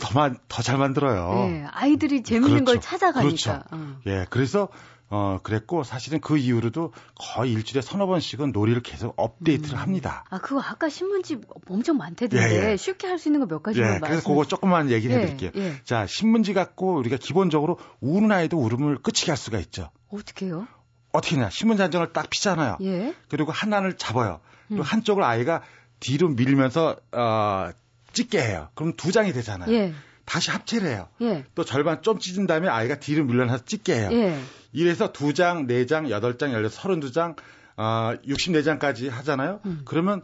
더잘 0.49 0.79
만들어요. 0.79 1.49
네, 1.49 1.67
아이들이 1.71 2.23
재밌는 2.23 2.65
그렇죠. 2.65 2.65
걸 2.65 2.81
찾아가니까. 2.81 3.29
그렇죠. 3.29 3.63
어. 3.71 3.97
예, 4.07 4.27
그래서 4.31 4.69
어, 5.15 5.41
그랬고, 5.43 5.85
사실은 5.85 6.21
그 6.23 6.39
이후로도 6.39 6.95
거의 7.17 7.53
일주일에 7.53 7.83
서너 7.83 8.07
번씩은 8.07 8.51
놀이를 8.53 8.81
계속 8.83 9.13
업데이트를 9.19 9.77
음. 9.77 9.79
합니다. 9.79 10.25
아, 10.31 10.39
그거 10.39 10.63
아까 10.63 10.89
신문지 10.89 11.37
엄청 11.69 11.99
많대던데, 11.99 12.67
예, 12.67 12.71
예. 12.71 12.77
쉽게 12.79 13.09
할 13.09 13.19
수 13.19 13.29
있는 13.29 13.41
거 13.41 13.47
몇 13.47 13.63
가지만 13.63 13.97
예, 13.97 13.99
그래서 13.99 14.27
그거 14.27 14.47
조금만 14.47 14.91
얘기를 14.91 15.15
예, 15.15 15.21
해드릴게요. 15.21 15.51
예. 15.55 15.75
자, 15.85 16.07
신문지 16.07 16.55
갖고 16.55 16.95
우리가 16.97 17.19
기본적으로 17.19 17.79
우는 18.01 18.33
아이도 18.33 18.57
울음을 18.57 19.03
끝이게 19.03 19.31
할 19.31 19.37
수가 19.37 19.59
있죠. 19.59 19.91
어떻게요? 20.13 20.67
어떻게 21.13 21.37
냐 21.37 21.51
신문지 21.51 21.83
한 21.83 21.91
장을 21.91 22.13
딱 22.13 22.31
피잖아요. 22.31 22.79
예. 22.83 23.15
그리고 23.29 23.53
하나를 23.53 23.97
잡아요. 23.97 24.41
그리고 24.69 24.83
음. 24.83 24.85
한쪽을 24.85 25.23
아이가 25.23 25.63
뒤로 26.01 26.29
밀면서, 26.29 26.97
어, 27.13 27.71
찢게 28.13 28.41
해요. 28.41 28.69
그럼 28.75 28.95
두 28.97 29.13
장이 29.13 29.33
되잖아요. 29.33 29.73
예. 29.73 29.95
다시 30.25 30.51
합체를 30.51 30.89
해요. 30.89 31.09
예. 31.21 31.45
또 31.55 31.65
절반 31.65 32.03
좀 32.03 32.19
찢은 32.19 32.47
다음에 32.47 32.69
아이가 32.69 32.99
뒤로 33.01 33.25
밀려나서 33.25 33.65
찢게 33.65 33.95
해요. 33.95 34.09
예. 34.13 34.41
이래서 34.73 35.13
두 35.13 35.35
장, 35.35 35.67
네 35.67 35.87
장, 35.87 36.11
여덟 36.11 36.39
장, 36.39 36.53
열여, 36.53 36.69
서른두 36.69 37.13
장, 37.13 37.37
어, 37.77 38.15
64장까지 38.27 39.11
하잖아요. 39.11 39.61
음. 39.67 39.83
그러면 39.85 40.23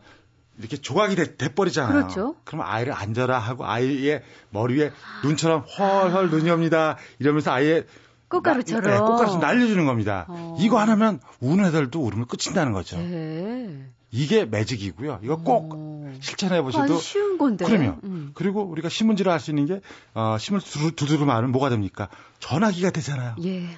이렇게 0.58 0.76
조각이 0.76 1.14
돼, 1.14 1.36
돼버리잖아요. 1.36 1.92
그렇죠. 1.92 2.36
그러면 2.44 2.66
아이를 2.66 2.92
앉아라 2.92 3.38
하고 3.38 3.64
아이의 3.64 4.22
머리 4.50 4.82
에 4.82 4.92
눈처럼 5.24 5.60
헐헐 5.60 6.26
아. 6.26 6.28
눈이 6.28 6.50
옵니다. 6.50 6.96
이러면서 7.18 7.52
아이의 7.52 7.86
꽃가루처럼. 8.28 8.90
네, 8.92 8.98
꽃가루 8.98 9.38
날려주는 9.38 9.84
겁니다. 9.86 10.26
어. 10.28 10.56
이거 10.60 10.78
하나면 10.78 11.20
우는 11.40 11.64
애들도 11.66 12.00
울음을 12.00 12.26
끝인다는 12.26 12.72
거죠. 12.72 12.96
네. 12.98 13.86
이게 14.10 14.44
매직이고요. 14.46 15.20
이거 15.22 15.36
꼭 15.36 15.74
오. 15.74 16.10
실천해 16.20 16.62
보셔도 16.62 16.84
아주 16.94 16.98
쉬운 17.02 17.36
건데. 17.38 17.64
그러면 17.66 18.00
음. 18.04 18.30
그리고 18.34 18.62
우리가 18.62 18.88
신문지를 18.88 19.30
할 19.30 19.38
수 19.40 19.50
있는 19.50 19.66
게 19.66 19.80
어, 20.14 20.36
신문 20.38 20.60
두드려 20.62 21.24
말면 21.26 21.52
뭐가 21.52 21.68
됩니까? 21.68 22.08
전화기가 22.40 22.90
되잖아요. 22.90 23.34
예. 23.44 23.68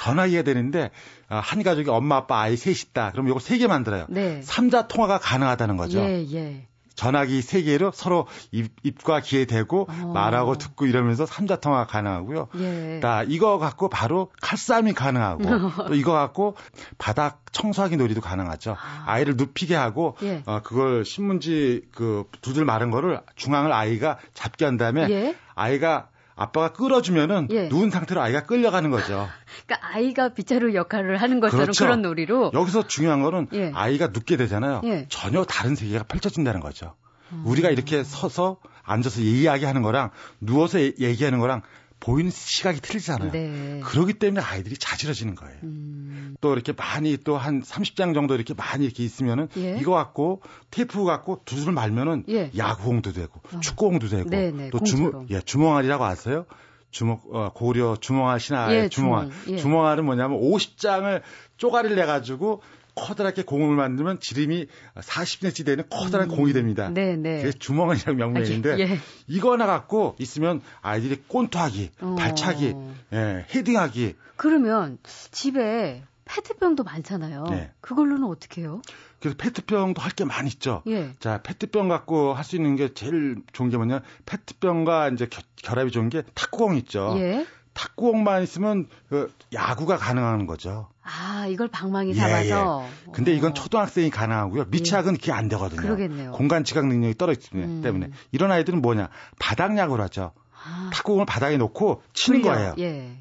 전화기가 0.00 0.42
되는데 0.42 0.90
어, 1.30 1.40
한 1.42 1.62
가족이 1.62 1.88
엄마 1.88 2.16
아빠 2.16 2.40
아이 2.40 2.56
셋 2.56 2.76
있다. 2.82 3.12
그럼 3.12 3.28
이거 3.28 3.38
세 3.38 3.56
개 3.58 3.66
만들어요. 3.66 4.06
네. 4.08 4.42
삼자 4.42 4.88
통화가 4.88 5.18
가능하다는 5.18 5.76
거죠. 5.76 6.00
예, 6.00 6.26
예. 6.32 6.66
전화기 6.94 7.42
세 7.42 7.62
개로 7.62 7.90
서로 7.92 8.26
입, 8.50 8.72
과 9.02 9.20
귀에 9.20 9.44
대고 9.44 9.88
어. 9.88 10.12
말하고 10.14 10.58
듣고 10.58 10.86
이러면서 10.86 11.26
삼자 11.26 11.56
통화가 11.56 11.86
가능하고요. 11.86 12.48
예. 12.56 13.00
자, 13.02 13.24
이거 13.26 13.58
갖고 13.58 13.88
바로 13.88 14.30
칼싸움이 14.40 14.92
가능하고 14.92 15.42
또 15.88 15.94
이거 15.94 16.12
갖고 16.12 16.56
바닥 16.98 17.42
청소하기 17.52 17.96
놀이도 17.96 18.20
가능하죠. 18.20 18.76
아. 19.06 19.18
이를 19.18 19.36
눕히게 19.36 19.74
하고 19.74 20.16
예. 20.22 20.42
어, 20.46 20.60
그걸 20.62 21.04
신문지 21.04 21.82
그 21.94 22.24
두들 22.40 22.64
마른 22.64 22.90
거를 22.90 23.20
중앙을 23.36 23.72
아이가 23.72 24.18
잡게 24.34 24.64
한 24.64 24.76
다음에 24.76 25.08
예. 25.10 25.36
아이가 25.54 26.08
아빠가 26.34 26.72
끌어주면은 26.72 27.48
예. 27.50 27.68
누운 27.68 27.90
상태로 27.90 28.20
아이가 28.20 28.44
끌려가는 28.44 28.90
거죠. 28.90 29.28
그러니까 29.66 29.88
아이가 29.94 30.28
빗자루 30.30 30.74
역할을 30.74 31.18
하는 31.18 31.40
것처럼 31.40 31.66
그렇죠. 31.66 31.84
그런 31.84 32.02
놀이로. 32.02 32.52
여기서 32.54 32.86
중요한 32.86 33.22
거는 33.22 33.48
예. 33.52 33.70
아이가 33.74 34.08
눕게 34.08 34.36
되잖아요. 34.36 34.80
예. 34.84 35.06
전혀 35.08 35.44
다른 35.44 35.74
세계가 35.74 36.04
펼쳐진다는 36.04 36.60
거죠. 36.60 36.94
음. 37.32 37.42
우리가 37.46 37.70
이렇게 37.70 38.04
서서 38.04 38.58
앉아서 38.82 39.20
이야기하는 39.20 39.82
거랑 39.82 40.10
누워서 40.40 40.80
얘기하는 40.80 41.38
거랑 41.38 41.62
보이는 42.02 42.32
시각이 42.32 42.80
틀리잖아요. 42.80 43.30
네. 43.30 43.80
그러기 43.84 44.14
때문에 44.14 44.42
아이들이 44.44 44.76
자지러지는 44.76 45.36
거예요. 45.36 45.56
음. 45.62 46.34
또 46.40 46.52
이렇게 46.52 46.72
많이 46.72 47.16
또 47.16 47.36
한 47.38 47.62
30장 47.62 48.12
정도 48.12 48.34
이렇게 48.34 48.54
많이 48.54 48.84
이렇게 48.84 49.04
있으면은 49.04 49.48
예. 49.56 49.78
이거 49.80 49.92
갖고 49.92 50.42
테이프 50.70 51.04
갖고 51.04 51.40
두줄 51.44 51.72
말면은 51.72 52.24
예. 52.28 52.50
야구 52.56 52.84
공도 52.86 53.12
되고 53.12 53.40
어. 53.54 53.60
축구 53.60 53.88
공도 53.90 54.08
되고 54.08 54.28
네네, 54.28 54.50
네, 54.50 54.70
또 54.70 54.80
주먹 54.80 55.30
예, 55.30 55.40
주먹알이라고 55.40 56.04
아세요? 56.04 56.44
주먹 56.90 57.22
어, 57.32 57.50
고려 57.54 57.96
주먹알 57.96 58.38
신화의 58.40 58.84
예, 58.84 58.88
주먹알. 58.88 59.30
주먹. 59.30 59.48
예. 59.48 59.56
주먹알은 59.56 60.04
뭐냐면 60.04 60.40
50장을 60.40 61.22
쪼가리를 61.56 61.96
내 61.96 62.04
가지고 62.04 62.62
커다랗게 62.94 63.42
공을 63.42 63.74
만들면 63.76 64.20
지름이 64.20 64.66
40cm 64.96 65.64
되는 65.66 65.84
커다란 65.90 66.30
음. 66.30 66.36
공이 66.36 66.52
됩니다. 66.52 66.88
네, 66.90 67.16
네. 67.16 67.42
그게 67.42 67.52
주먹이라는 67.58 68.16
명명인데 68.18 68.72
아, 68.72 68.78
예. 68.78 68.98
이거 69.26 69.52
하나 69.52 69.66
갖고 69.66 70.14
있으면 70.18 70.60
아이들이 70.82 71.16
꼰토하기, 71.28 71.90
어. 72.00 72.16
발차기, 72.18 72.74
예, 73.12 73.46
헤딩하기. 73.54 74.14
그러면 74.36 74.98
집에 75.30 76.02
페트병도 76.24 76.84
많잖아요. 76.84 77.44
네. 77.50 77.70
그걸로는 77.80 78.24
어떻게 78.28 78.62
해요? 78.62 78.80
그래서 79.20 79.36
페트병도 79.36 80.00
할 80.00 80.12
게 80.12 80.24
많이 80.24 80.48
있죠. 80.48 80.82
예. 80.86 81.12
자, 81.20 81.40
페트병 81.42 81.88
갖고 81.88 82.34
할 82.34 82.44
수 82.44 82.56
있는 82.56 82.76
게 82.76 82.92
제일 82.94 83.36
좋은 83.52 83.70
게 83.70 83.76
뭐냐? 83.76 84.02
페트병과 84.26 85.10
이제 85.10 85.26
결, 85.62 85.78
합이 85.78 85.90
좋은 85.90 86.08
게 86.08 86.22
탁구공 86.34 86.76
있죠. 86.78 87.14
예. 87.18 87.46
탁구공만 87.74 88.42
있으면 88.42 88.88
그 89.08 89.32
야구가 89.52 89.96
가능한 89.96 90.46
거죠. 90.46 90.88
아, 91.02 91.46
이걸 91.48 91.68
방망이 91.68 92.14
삼아서. 92.14 92.84
예, 92.84 92.86
예. 93.08 93.12
근데 93.12 93.34
이건 93.34 93.54
초등학생이 93.54 94.10
가능하고요. 94.10 94.66
미취학은 94.68 95.14
예. 95.14 95.16
그게 95.16 95.32
안 95.32 95.48
되거든요. 95.48 95.80
그러겠네요. 95.80 96.32
공간 96.32 96.64
지각 96.64 96.86
능력이 96.86 97.16
떨어지기 97.16 97.56
음. 97.58 97.80
때문에 97.82 98.10
이런 98.30 98.50
아이들은 98.52 98.80
뭐냐? 98.82 99.08
바닥 99.38 99.76
야구를 99.76 100.04
하죠. 100.04 100.32
아. 100.64 100.90
탁구공을 100.92 101.26
바닥에 101.26 101.56
놓고 101.56 102.02
치는 102.12 102.40
흘려. 102.40 102.52
거예요. 102.52 102.74
예. 102.78 103.18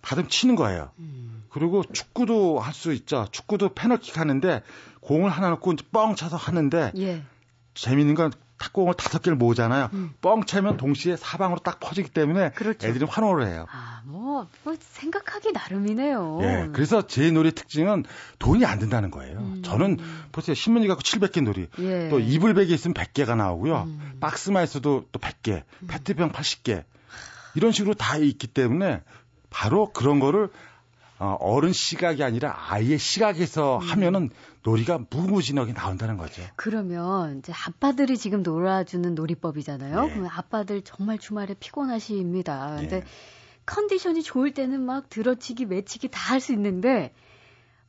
받으면 0.00 0.28
치는 0.30 0.54
거예요. 0.56 0.90
음. 1.00 1.44
그리고 1.50 1.82
축구도 1.92 2.60
할 2.60 2.72
수 2.72 2.92
있죠. 2.92 3.26
축구도 3.32 3.74
패널킥 3.74 4.16
하는데 4.18 4.62
공을 5.00 5.28
하나 5.30 5.50
놓고 5.50 5.74
뻥 5.92 6.14
차서 6.14 6.36
하는데 6.36 6.92
예. 6.96 7.22
재밌는 7.74 8.14
건 8.14 8.32
탁구공을 8.58 8.94
다섯 8.94 9.22
개를 9.22 9.36
모으잖아요. 9.36 9.90
음. 9.92 10.12
뻥 10.20 10.44
차면 10.44 10.76
동시에 10.76 11.16
사방으로 11.16 11.60
딱 11.60 11.80
퍼지기 11.80 12.10
때문에 12.10 12.50
그렇죠. 12.50 12.86
애들이 12.86 13.04
환호를 13.04 13.46
해요. 13.46 13.66
아, 13.70 14.02
뭐, 14.04 14.48
뭐 14.64 14.74
생각하기 14.78 15.52
나름이네요. 15.52 16.38
예. 16.42 16.68
그래서 16.72 17.06
제 17.06 17.30
놀이 17.30 17.52
특징은 17.52 18.04
돈이 18.38 18.64
안 18.64 18.78
든다는 18.78 19.10
거예요. 19.10 19.38
음. 19.38 19.62
저는 19.64 19.98
보세요. 20.32 20.54
신문지 20.54 20.88
갖고 20.88 21.02
700개 21.02 21.42
놀이. 21.42 21.68
예. 21.78 22.08
또 22.08 22.18
이불백이 22.18 22.72
있으면 22.74 22.94
100개가 22.94 23.36
나오고요. 23.36 23.84
음. 23.84 24.16
박스만 24.20 24.64
있어도 24.64 25.06
또 25.12 25.20
100개, 25.20 25.62
음. 25.82 25.86
페트병 25.86 26.32
80개. 26.32 26.84
이런 27.54 27.72
식으로 27.72 27.94
다 27.94 28.16
있기 28.16 28.48
때문에 28.48 29.02
바로 29.50 29.92
그런 29.92 30.20
거를 30.20 30.50
어, 31.18 31.36
어른 31.40 31.72
시각이 31.72 32.22
아니라 32.22 32.54
아이의 32.68 32.98
시각에서 32.98 33.78
음. 33.78 33.80
하면은 33.82 34.30
놀이가 34.62 34.98
무궁무진하게 34.98 35.72
나온다는 35.72 36.16
거죠. 36.16 36.42
그러면 36.56 37.38
이제 37.38 37.52
아빠들이 37.66 38.16
지금 38.16 38.42
놀아주는 38.42 39.14
놀이법이잖아요. 39.14 40.02
네. 40.02 40.08
그러면 40.10 40.30
아빠들 40.32 40.82
정말 40.82 41.18
주말에 41.18 41.54
피곤하십니다. 41.58 42.76
네. 42.76 42.80
근데 42.82 43.04
컨디션이 43.66 44.22
좋을 44.22 44.54
때는 44.54 44.80
막 44.80 45.08
들어치기, 45.10 45.66
메치기 45.66 46.08
다 46.08 46.32
할 46.32 46.40
수 46.40 46.52
있는데 46.52 47.12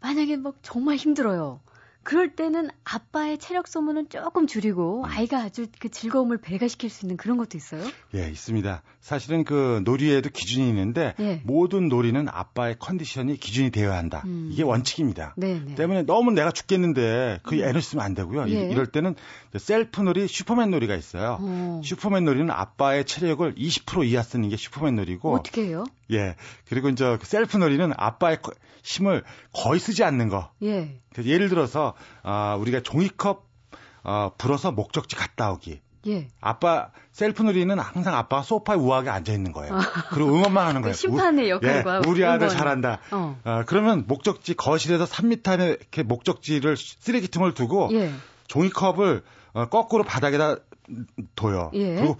만약에 0.01 0.37
막 0.37 0.55
정말 0.61 0.95
힘들어요. 0.95 1.59
그럴 2.03 2.35
때는 2.35 2.69
아빠의 2.83 3.37
체력 3.37 3.67
소모는 3.67 4.09
조금 4.09 4.47
줄이고 4.47 5.01
음. 5.01 5.05
아이가 5.05 5.39
아주 5.39 5.67
그 5.79 5.89
즐거움을 5.89 6.37
배가시킬 6.37 6.89
수 6.89 7.05
있는 7.05 7.17
그런 7.17 7.37
것도 7.37 7.57
있어요? 7.57 7.83
예, 8.15 8.29
있습니다. 8.29 8.81
사실은 9.01 9.43
그 9.43 9.81
놀이에도 9.83 10.29
기준이 10.29 10.67
있는데 10.69 11.13
예. 11.19 11.41
모든 11.43 11.87
놀이는 11.87 12.27
아빠의 12.29 12.77
컨디션이 12.79 13.37
기준이 13.37 13.71
되어야 13.71 13.97
한다. 13.97 14.23
음. 14.25 14.49
이게 14.51 14.63
원칙입니다. 14.63 15.35
네네. 15.37 15.65
네. 15.65 15.75
때문에 15.75 16.03
너무 16.03 16.31
내가 16.31 16.51
죽겠는데 16.51 17.39
그 17.43 17.55
음. 17.55 17.63
에너지 17.63 17.89
쓰면 17.89 18.03
안 18.03 18.13
되고요. 18.13 18.49
예. 18.49 18.69
이럴 18.69 18.87
때는 18.87 19.15
셀프 19.57 20.01
놀이, 20.01 20.27
슈퍼맨 20.27 20.71
놀이가 20.71 20.95
있어요. 20.95 21.37
어. 21.39 21.81
슈퍼맨 21.83 22.25
놀이는 22.25 22.49
아빠의 22.49 23.05
체력을 23.05 23.55
20% 23.55 24.05
이하 24.07 24.23
쓰는 24.23 24.49
게 24.49 24.57
슈퍼맨 24.57 24.95
놀이고 24.95 25.33
어떻게 25.33 25.65
해요? 25.65 25.83
예. 26.11 26.35
그리고 26.67 26.89
이제 26.89 27.17
그 27.19 27.25
셀프 27.25 27.57
놀이는 27.57 27.93
아빠의 27.97 28.39
힘을 28.83 29.23
거의 29.53 29.79
쓰지 29.79 30.03
않는 30.03 30.29
거. 30.29 30.51
예. 30.63 30.99
예를 31.17 31.49
들어서 31.49 31.93
아 32.23 32.55
우리가 32.59 32.81
종이컵 32.81 33.47
어, 34.03 34.31
불어서 34.37 34.71
목적지 34.71 35.15
갔다 35.15 35.51
오기. 35.51 35.81
예. 36.07 36.27
아빠 36.39 36.91
셀프 37.11 37.43
놀이는 37.43 37.77
항상 37.77 38.15
아빠가 38.15 38.41
소파에 38.41 38.77
우아하게 38.77 39.09
앉아 39.09 39.33
있는 39.33 39.51
거예요. 39.51 39.75
아. 39.75 39.81
그리고 40.11 40.29
응원만 40.33 40.65
하는 40.65 40.81
거예요. 40.81 40.93
그 40.93 40.97
심판의 40.97 41.49
역할과 41.49 42.01
예, 42.05 42.09
우리 42.09 42.23
아들 42.25 42.47
응원. 42.47 42.57
잘한다. 42.57 42.99
어. 43.11 43.39
어. 43.43 43.63
그러면 43.65 44.05
목적지 44.07 44.53
거실에서 44.55 45.05
3미터 45.05 45.59
이렇게 45.59 46.03
목적지를 46.03 46.77
쓰레기통을 46.77 47.53
두고 47.53 47.89
예. 47.93 48.11
종이컵을 48.47 49.23
어, 49.53 49.65
거꾸로 49.65 50.03
바닥에다 50.03 50.55
둬요. 51.35 51.71
예. 51.73 51.95
그리고 51.95 52.13
후, 52.13 52.17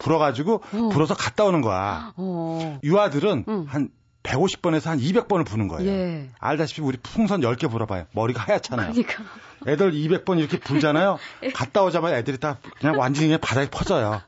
불어가지고 0.00 0.54
어. 0.54 0.88
불어서 0.92 1.14
갔다 1.14 1.44
오는 1.44 1.60
거야. 1.60 2.12
어. 2.16 2.80
유아들은 2.82 3.44
응. 3.46 3.66
한 3.68 3.90
150번에서 4.22 4.86
한 4.86 4.98
200번을 4.98 5.46
부는 5.46 5.68
거예요. 5.68 5.88
예. 5.88 6.28
알다시피 6.38 6.82
우리 6.82 6.98
풍선 6.98 7.40
10개 7.40 7.70
불어봐요. 7.70 8.06
머리가 8.12 8.42
하얗잖아요. 8.42 8.92
그러니까. 8.92 9.22
애들 9.66 9.92
200번 9.92 10.38
이렇게 10.38 10.58
불잖아요. 10.58 11.18
예. 11.44 11.50
갔다 11.50 11.82
오자마자 11.82 12.16
애들이 12.16 12.38
다 12.38 12.58
그냥 12.80 12.98
완전히 12.98 13.28
그냥 13.28 13.40
바닥에 13.40 13.70
퍼져요. 13.70 14.20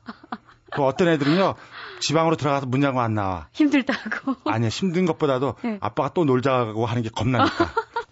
그 0.71 0.83
어떤 0.83 1.07
애들은요, 1.09 1.53
지방으로 1.99 2.35
들어가서 2.35 2.65
문 2.65 2.81
잠궈 2.81 3.01
안 3.01 3.13
나와. 3.13 3.47
힘들다고? 3.51 4.35
아니요, 4.45 4.69
힘든 4.69 5.05
것보다도 5.05 5.55
예. 5.65 5.77
아빠가 5.81 6.09
또 6.15 6.25
놀자고 6.25 6.85
하는 6.87 7.03
게 7.03 7.09
겁나니까. 7.09 7.69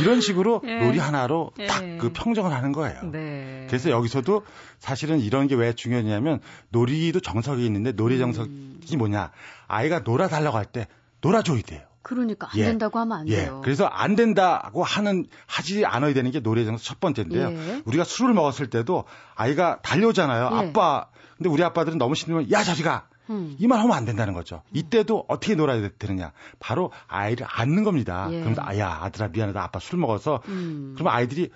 이런 0.00 0.20
식으로 0.20 0.62
예. 0.66 0.80
놀이 0.80 0.98
하나로 0.98 1.52
예. 1.58 1.66
딱그 1.66 2.12
평정을 2.12 2.52
하는 2.52 2.72
거예요. 2.72 3.00
네. 3.10 3.66
그래서 3.68 3.90
여기서도 3.90 4.44
사실은 4.78 5.20
이런 5.20 5.46
게 5.48 5.54
왜 5.54 5.72
중요하냐면 5.72 6.40
놀이도 6.70 7.20
정석이 7.20 7.64
있는데 7.66 7.92
놀이 7.92 8.14
음. 8.16 8.20
정석이 8.20 8.50
음. 8.94 8.98
뭐냐. 8.98 9.30
아이가 9.66 10.00
놀아 10.00 10.28
달라고 10.28 10.56
할 10.56 10.66
때 10.66 10.86
놀아줘야 11.20 11.62
돼요. 11.62 11.80
그러니까 12.02 12.48
안 12.50 12.58
예. 12.58 12.64
된다고 12.64 12.98
하면 13.00 13.18
안 13.18 13.28
예. 13.28 13.36
돼요. 13.36 13.60
그래서 13.64 13.84
안 13.86 14.14
된다고 14.16 14.82
하는 14.84 15.26
하지 15.46 15.84
않아야 15.84 16.14
되는 16.14 16.30
게 16.30 16.40
놀이 16.40 16.64
정석 16.64 16.84
첫 16.84 17.00
번째인데요. 17.00 17.50
예. 17.50 17.82
우리가 17.84 18.04
술을 18.04 18.34
먹었을 18.34 18.68
때도 18.70 19.04
아이가 19.34 19.80
달려오잖아요. 19.82 20.50
예. 20.52 20.68
아빠. 20.68 21.08
근데 21.36 21.50
우리 21.50 21.62
아빠들은 21.64 21.98
너무 21.98 22.14
힘들면 22.14 22.50
야 22.52 22.62
저리 22.62 22.82
가. 22.82 23.08
음. 23.30 23.56
이말 23.58 23.80
하면 23.80 23.96
안 23.96 24.04
된다는 24.04 24.34
거죠. 24.34 24.62
이때도 24.72 25.24
어떻게 25.28 25.54
놀아야 25.54 25.88
되느냐. 25.98 26.32
바로 26.58 26.90
아이를 27.06 27.46
안는 27.48 27.84
겁니다. 27.84 28.28
예. 28.30 28.36
그러면서 28.36 28.62
아야 28.62 28.98
아들아 29.02 29.28
미안하다 29.28 29.62
아빠 29.62 29.78
술 29.78 29.98
먹어서 29.98 30.42
음. 30.48 30.94
그러면 30.94 31.12
아이들이 31.14 31.50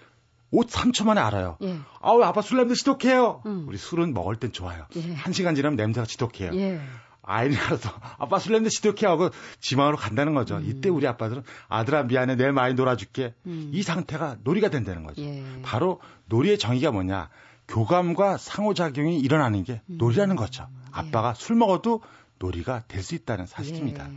옷 0.50 0.68
3초 0.68 1.06
만에 1.06 1.20
알아요. 1.20 1.56
예. 1.62 1.78
아우 2.00 2.22
아빠 2.22 2.42
술 2.42 2.58
냄새 2.58 2.74
지독해요. 2.74 3.42
음. 3.46 3.64
우리 3.66 3.78
술은 3.78 4.12
먹을 4.14 4.36
땐 4.36 4.52
좋아요. 4.52 4.86
예. 4.96 5.14
한 5.14 5.32
시간 5.32 5.54
지나면 5.54 5.76
냄새가 5.76 6.06
지독해요. 6.06 6.52
예. 6.54 6.80
아이를 7.22 7.56
알아서 7.56 7.90
아빠 8.18 8.38
술 8.38 8.52
냄새 8.52 8.68
지독해 8.68 9.06
하고 9.06 9.30
지방으로 9.60 9.96
간다는 9.96 10.34
거죠. 10.34 10.56
음. 10.56 10.64
이때 10.66 10.88
우리 10.88 11.06
아빠들은 11.06 11.42
아들아 11.68 12.04
미안해 12.04 12.36
내 12.36 12.50
많이 12.50 12.74
놀아줄게. 12.74 13.34
음. 13.46 13.70
이 13.72 13.82
상태가 13.82 14.36
놀이가 14.44 14.68
된다는 14.68 15.04
거죠. 15.04 15.22
예. 15.22 15.42
바로 15.62 16.00
놀이의 16.26 16.58
정의가 16.58 16.90
뭐냐. 16.90 17.30
교감과 17.68 18.36
상호작용이 18.36 19.18
일어나는 19.20 19.64
게 19.64 19.80
음. 19.88 19.96
놀이라는 19.98 20.36
거죠. 20.36 20.68
예. 20.94 20.98
아빠가 20.98 21.34
술 21.34 21.56
먹어도 21.56 22.00
놀이가 22.38 22.84
될 22.88 23.02
수 23.02 23.14
있다는 23.14 23.46
사실입니다. 23.46 24.08
예. 24.10 24.14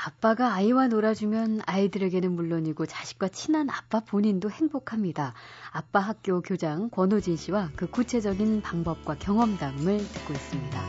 아빠가 0.00 0.54
아이와 0.54 0.86
놀아주면 0.86 1.62
아이들에게는 1.66 2.30
물론이고 2.32 2.86
자식과 2.86 3.28
친한 3.28 3.68
아빠 3.68 3.98
본인도 3.98 4.48
행복합니다. 4.50 5.34
아빠 5.72 5.98
학교 5.98 6.40
교장 6.40 6.88
권호진 6.90 7.36
씨와 7.36 7.70
그 7.74 7.90
구체적인 7.90 8.62
방법과 8.62 9.16
경험담을 9.18 9.98
듣고 9.98 10.32
있습니다. 10.34 10.82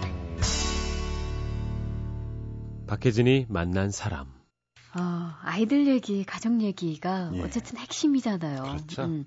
박혜진이 2.87 3.47
만난 3.49 3.91
사람. 3.91 4.27
어, 4.95 5.31
아이들 5.43 5.87
얘기, 5.87 6.23
가족 6.23 6.61
얘기가 6.61 7.31
예. 7.33 7.41
어쨌든 7.41 7.77
핵심이잖아요. 7.77 8.61
그렇죠. 8.63 9.03
음. 9.03 9.25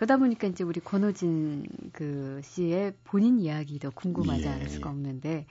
그러다 0.00 0.16
보니까 0.16 0.46
이제 0.46 0.64
우리 0.64 0.80
권호진 0.80 1.66
그 1.92 2.40
씨의 2.42 2.94
본인 3.04 3.38
이야기도 3.38 3.90
궁금하지 3.90 4.44
예. 4.44 4.48
않을 4.48 4.70
수가 4.70 4.88
없는데 4.88 5.44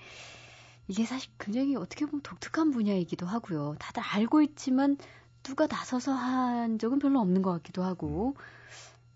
이게 0.88 1.06
사실 1.06 1.30
굉장히 1.38 1.76
어떻게 1.76 2.08
보면 2.08 2.22
독특한 2.24 2.72
분야이기도 2.72 3.28
하고요. 3.28 3.76
다들 3.78 4.02
알고 4.02 4.42
있지만 4.42 4.98
누가 5.44 5.68
나서서 5.68 6.14
한 6.14 6.80
적은 6.80 6.98
별로 6.98 7.20
없는 7.20 7.44
것 7.44 7.52
같기도 7.52 7.84
하고 7.84 8.36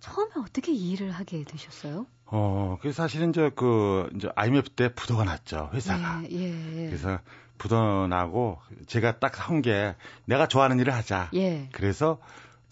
처음에 0.01 0.29
어떻게 0.37 0.71
이 0.71 0.91
일을 0.91 1.09
하게 1.09 1.43
되셨어요? 1.45 2.05
어, 2.27 2.77
그 2.79 2.91
사실은 2.91 3.29
이제 3.31 3.49
그 3.55 4.11
이제 4.15 4.29
IMF 4.35 4.69
때 4.69 4.93
부도가 4.93 5.23
났죠 5.23 5.71
회사가. 5.73 6.25
예, 6.29 6.83
예. 6.83 6.85
그래서 6.89 7.17
부도 7.57 8.05
나고 8.05 8.59
제가 8.85 9.17
딱 9.17 9.49
한 9.49 9.63
게 9.63 9.95
내가 10.25 10.47
좋아하는 10.47 10.77
일을 10.79 10.93
하자. 10.93 11.31
예. 11.33 11.69
그래서 11.71 12.19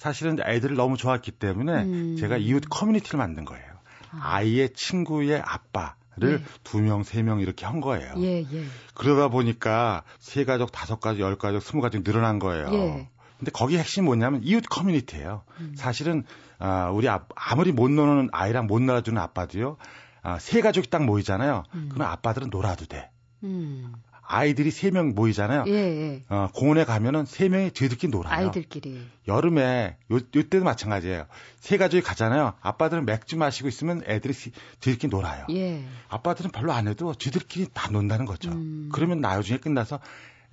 사실은 0.02 0.36
애들을 0.44 0.76
너무 0.76 0.98
좋아했기 0.98 1.30
때문에 1.30 1.84
음. 1.84 2.16
제가 2.18 2.38
이웃 2.38 2.64
커뮤니티를 2.68 3.20
만든 3.20 3.46
거예요. 3.46 3.64
아. 4.10 4.38
아이의 4.38 4.74
친구의 4.74 5.44
아빠. 5.46 5.96
를 6.18 6.42
예. 6.42 6.46
두 6.66 6.82
명, 6.82 7.04
세명 7.04 7.40
이렇게 7.40 7.66
한 7.66 7.80
거예요. 7.80 8.14
예, 8.18 8.42
예. 8.42 8.66
그러다 8.96 9.30
보니까 9.30 10.04
세 10.20 10.44
가족, 10.44 10.70
다섯 10.70 11.00
가족, 11.00 11.22
열 11.22 11.38
가족, 11.38 11.62
스무 11.62 11.82
가족 11.82 12.04
늘어난 12.04 12.38
거예요. 12.38 12.68
예. 12.74 13.10
근데 13.40 13.52
거기 13.54 13.78
핵심이 13.78 14.06
뭐냐면 14.06 14.42
이웃 14.44 14.62
커뮤니티예요. 14.70 15.44
음. 15.62 15.74
사실은 15.78 16.26
아, 16.60 16.90
우리 16.90 17.08
아, 17.08 17.24
아무리 17.34 17.72
못 17.72 17.90
노는 17.90 18.28
아이랑 18.34 18.68
못 18.68 18.82
놀아주는 18.82 19.20
아빠도요. 19.22 19.78
아, 20.22 20.38
세 20.38 20.60
가족이 20.60 20.90
딱 20.90 21.06
모이잖아요. 21.06 21.64
음. 21.76 21.90
그럼 21.94 22.10
아빠들은 22.10 22.50
놀아도 22.50 22.88
돼. 22.88 23.10
음. 23.44 23.94
아이들이 24.32 24.72
세명 24.72 25.14
모이잖아요. 25.14 25.66
예, 25.68 25.74
예. 25.74 26.24
어, 26.30 26.48
공원에 26.54 26.86
가면은 26.86 27.26
세 27.26 27.50
명이 27.50 27.72
뒤들끼리 27.72 28.12
놀아요. 28.12 28.34
아이들끼리. 28.34 29.06
여름에 29.28 29.98
요, 30.12 30.16
요 30.16 30.22
때도 30.50 30.64
마찬가지예요. 30.64 31.26
세 31.60 31.78
가족이 31.78 32.02
가잖아요. 32.02 32.54
아빠들은 32.62 33.06
맥주 33.06 33.38
마시고 33.38 33.68
있으면 33.68 34.02
애들이 34.08 34.34
뒤들끼리 34.80 35.10
놀아요. 35.10 35.46
예. 35.52 35.84
아빠들은 36.08 36.52
별로 36.52 36.72
안 36.72 36.88
해도 36.88 37.14
뒤들끼리 37.14 37.68
다 37.74 37.92
논다는 37.92 38.26
거죠. 38.26 38.52
음. 38.52 38.90
그러면 38.94 39.20
나중에 39.20 39.58
끝나서 39.60 40.00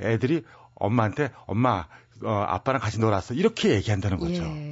애들이 0.00 0.42
엄마한테 0.74 1.30
엄마 1.46 1.86
어, 2.24 2.30
아빠랑 2.48 2.80
같이 2.80 2.98
놀았어. 2.98 3.34
이렇게 3.34 3.70
얘기한다는 3.70 4.18
거죠. 4.18 4.42
예. 4.42 4.67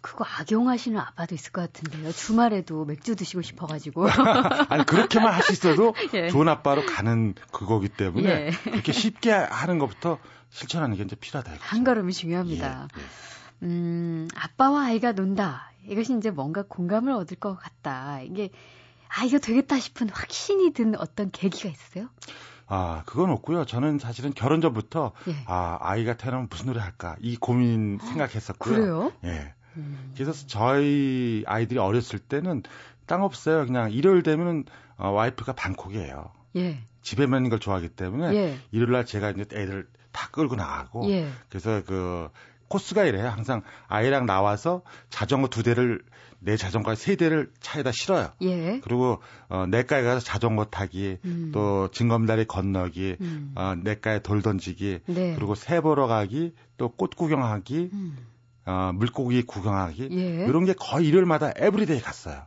그거 0.00 0.24
악용하시는 0.24 0.98
아빠도 0.98 1.34
있을 1.34 1.52
것 1.52 1.60
같은데요. 1.60 2.12
주말에도 2.12 2.84
맥주 2.84 3.16
드시고 3.16 3.42
싶어가지고. 3.42 4.06
아니, 4.68 4.84
그렇게만 4.84 5.32
할수 5.32 5.52
있어도 5.52 5.94
예. 6.14 6.28
좋은 6.28 6.48
아빠로 6.48 6.86
가는 6.86 7.34
그거기 7.52 7.88
때문에 7.88 8.28
예. 8.28 8.50
그렇게 8.70 8.92
쉽게 8.92 9.32
하는 9.32 9.78
것부터 9.78 10.18
실천하는 10.50 10.96
게 10.96 11.04
이제 11.04 11.16
필요하다. 11.16 11.52
이거죠. 11.54 11.64
한 11.64 11.84
걸음이 11.84 12.12
중요합니다. 12.12 12.88
예, 12.96 13.00
예. 13.00 13.04
음, 13.62 14.28
아빠와 14.34 14.86
아이가 14.86 15.12
논다. 15.12 15.70
이것이 15.86 16.16
이제 16.16 16.30
뭔가 16.30 16.62
공감을 16.62 17.12
얻을 17.12 17.36
것 17.38 17.54
같다. 17.54 18.20
이게, 18.22 18.50
아, 19.08 19.24
이거 19.24 19.38
되겠다 19.38 19.78
싶은 19.78 20.08
확신이 20.10 20.72
든 20.72 20.98
어떤 20.98 21.30
계기가 21.30 21.68
있으세요? 21.68 22.08
아, 22.66 23.02
그건 23.04 23.30
없고요. 23.30 23.64
저는 23.64 23.98
사실은 23.98 24.32
결혼 24.32 24.60
전부터 24.60 25.12
예. 25.28 25.36
아, 25.46 25.78
아이가 25.80 26.16
태어나면 26.16 26.46
무슨 26.48 26.66
노래 26.66 26.80
할까 26.80 27.16
이 27.20 27.36
고민 27.36 27.98
생각했었고요. 27.98 28.74
그래요? 28.74 29.12
예. 29.24 29.54
음. 29.76 30.12
그래서 30.14 30.46
저희 30.46 31.44
아이들이 31.46 31.78
어렸을 31.78 32.18
때는 32.18 32.62
땅 33.06 33.22
없어요. 33.22 33.66
그냥 33.66 33.90
일요일 33.92 34.22
되면은 34.22 34.64
어, 34.96 35.08
와이프가 35.10 35.54
방콕이에요. 35.54 36.30
예. 36.56 36.78
집에만 37.02 37.40
있는 37.40 37.50
걸 37.50 37.58
좋아하기 37.58 37.90
때문에 37.90 38.34
예. 38.34 38.58
일요일 38.72 38.92
날 38.92 39.06
제가 39.06 39.30
이제 39.30 39.42
애들 39.42 39.88
다 40.12 40.28
끌고 40.30 40.56
나가고 40.56 41.10
예. 41.10 41.28
그래서 41.48 41.82
그 41.86 42.28
코스가 42.68 43.04
이래요. 43.04 43.28
항상 43.28 43.62
아이랑 43.88 44.26
나와서 44.26 44.82
자전거 45.08 45.48
두 45.48 45.62
대를 45.62 46.02
내 46.38 46.56
자전거 46.56 46.94
세 46.94 47.16
대를 47.16 47.50
차에다 47.60 47.92
실어요. 47.92 48.32
예. 48.42 48.80
그리고 48.82 49.20
어 49.48 49.66
냇가에 49.66 50.02
가서 50.02 50.20
자전거 50.20 50.64
타기, 50.64 51.18
음. 51.24 51.50
또 51.52 51.88
징검다리 51.90 52.46
건너기, 52.46 53.16
음. 53.20 53.52
어 53.56 53.74
냇가에 53.74 54.20
돌 54.20 54.40
던지기, 54.40 55.00
네. 55.06 55.34
그리고 55.34 55.54
새 55.54 55.80
보러 55.80 56.06
가기, 56.06 56.54
또 56.78 56.88
꽃 56.88 57.14
구경하기, 57.14 57.90
음. 57.92 58.16
어 58.66 58.92
물고기 58.94 59.42
구경하기 59.42 60.08
예. 60.12 60.46
이런 60.46 60.64
게 60.64 60.74
거의 60.74 61.06
일요일마다 61.06 61.52
everyday 61.56 62.00
갔어요. 62.00 62.42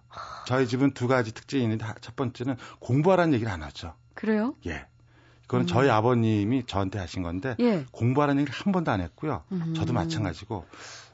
저희 0.46 0.68
집은 0.68 0.92
두 0.92 1.08
가지 1.08 1.34
특징이 1.34 1.64
있는데 1.64 1.86
첫 2.02 2.16
번째는 2.16 2.56
공부하라는 2.80 3.34
얘기를 3.34 3.52
안 3.52 3.64
하죠. 3.64 3.94
그래요? 4.14 4.56
예. 4.68 4.86
그건 5.48 5.62
음. 5.62 5.68
저희 5.68 5.90
아버님이 5.90 6.66
저한테 6.66 7.00
하신 7.00 7.24
건데 7.24 7.56
예. 7.60 7.86
공부하라는 7.92 8.42
얘기를 8.42 8.58
한 8.58 8.72
번도 8.72 8.92
안 8.92 9.02
했고요. 9.02 9.44
음. 9.52 9.74
저도 9.76 9.94
마찬가지고 9.94 10.66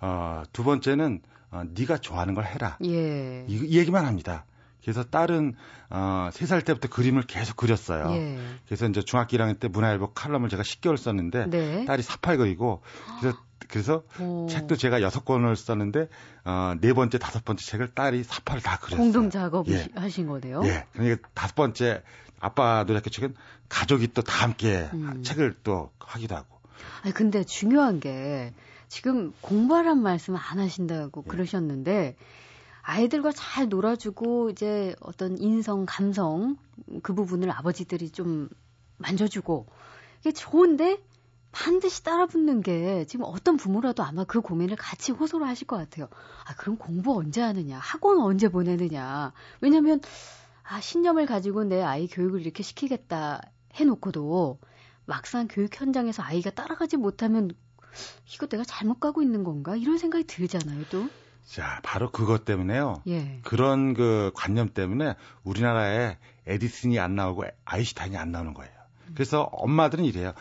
어, 0.01 0.43
두 0.53 0.63
번째는 0.63 1.21
어, 1.51 1.63
네가 1.73 1.97
좋아하는 1.97 2.35
걸 2.35 2.45
해라. 2.45 2.77
예. 2.83 3.45
이, 3.47 3.55
이 3.55 3.77
얘기만 3.77 4.05
합니다. 4.05 4.45
그래서 4.81 5.03
딸은 5.03 5.55
어, 5.89 6.29
3살 6.31 6.63
때부터 6.65 6.87
그림을 6.89 7.23
계속 7.23 7.57
그렸어요. 7.57 8.11
예. 8.11 8.39
그래서 8.65 8.87
이제 8.87 9.01
중학교 9.01 9.37
1학년 9.37 9.59
때 9.59 9.67
문화일보 9.67 10.13
칼럼을 10.13 10.49
제가 10.49 10.63
10개월 10.63 10.97
썼는데 10.97 11.47
네. 11.47 11.85
딸이 11.85 12.01
사팔 12.01 12.37
그리고 12.37 12.81
그래서 13.19 13.37
그래서 13.67 14.03
오. 14.19 14.47
책도 14.49 14.77
제가 14.77 15.01
여섯 15.01 15.25
권을 15.25 15.55
썼는데 15.55 16.07
어, 16.45 16.73
네 16.79 16.93
번째, 16.93 17.17
다섯 17.17 17.43
번째 17.43 17.63
책을 17.65 17.93
딸이 17.93 18.23
사팔을 18.23 18.61
다 18.61 18.77
그렸어요. 18.77 18.97
공동 19.01 19.29
작업 19.29 19.67
예. 19.67 19.87
하신 19.95 20.27
거네요. 20.27 20.61
예. 20.65 20.85
그러니까 20.93 21.27
다섯 21.33 21.55
번째 21.55 22.01
아빠 22.39 22.83
노래학교 22.85 23.09
책은 23.09 23.35
가족이 23.67 24.13
또 24.13 24.21
다 24.21 24.43
함께 24.43 24.89
음. 24.93 25.23
책을 25.23 25.57
또 25.63 25.91
하기도 25.99 26.35
하고. 26.35 26.59
아니 27.03 27.13
근데 27.13 27.43
중요한 27.43 27.99
게 27.99 28.53
지금 28.87 29.33
공부하란 29.41 30.01
말씀 30.01 30.35
안 30.35 30.59
하신다고 30.59 31.23
예. 31.25 31.29
그러셨는데 31.29 32.15
아이들과 32.81 33.31
잘 33.33 33.69
놀아주고 33.69 34.49
이제 34.49 34.95
어떤 35.01 35.37
인성, 35.37 35.85
감성 35.87 36.57
그 37.03 37.13
부분을 37.13 37.51
아버지들이 37.51 38.09
좀 38.09 38.49
만져주고 38.97 39.67
이게 40.21 40.31
좋은데 40.31 40.97
반드시 41.51 42.03
따라붙는 42.03 42.61
게 42.61 43.05
지금 43.05 43.25
어떤 43.27 43.57
부모라도 43.57 44.03
아마 44.03 44.23
그 44.23 44.41
고민을 44.41 44.75
같이 44.75 45.11
호소를 45.11 45.47
하실 45.47 45.67
것 45.67 45.77
같아요. 45.77 46.07
아, 46.45 46.55
그럼 46.55 46.77
공부 46.77 47.17
언제 47.17 47.41
하느냐? 47.41 47.77
학원 47.79 48.19
언제 48.19 48.49
보내느냐? 48.49 49.33
왜냐면, 49.61 49.99
아, 50.63 50.79
신념을 50.79 51.25
가지고 51.25 51.63
내 51.63 51.81
아이 51.81 52.07
교육을 52.07 52.41
이렇게 52.41 52.61
시키겠다 52.63 53.41
해놓고도 53.73 54.59
막상 55.05 55.47
교육 55.49 55.79
현장에서 55.79 56.21
아이가 56.21 56.51
따라가지 56.51 56.97
못하면 56.97 57.51
이거 58.33 58.45
내가 58.45 58.63
잘못 58.63 58.99
가고 58.99 59.23
있는 59.23 59.43
건가? 59.43 59.75
이런 59.75 59.97
생각이 59.97 60.25
들잖아요, 60.25 60.85
또. 60.91 61.09
자, 61.45 61.79
바로 61.81 62.11
그것 62.11 62.45
때문에요. 62.45 63.01
예. 63.07 63.39
그런 63.43 63.95
그 63.95 64.31
관념 64.35 64.69
때문에 64.69 65.15
우리나라에 65.43 66.17
에디슨이 66.45 66.99
안 66.99 67.15
나오고 67.15 67.45
아이슈타인이 67.65 68.15
안 68.17 68.31
나오는 68.31 68.53
거예요. 68.53 68.71
그래서 69.15 69.41
엄마들은 69.41 70.05
이래요. 70.05 70.33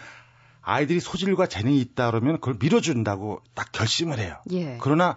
아이들이 0.68 1.00
소질과 1.00 1.46
재능이 1.46 1.80
있다 1.80 2.10
그러면 2.10 2.34
그걸 2.34 2.56
밀어준다고 2.60 3.40
딱 3.54 3.72
결심을 3.72 4.18
해요. 4.18 4.36
예. 4.52 4.76
그러나 4.82 5.16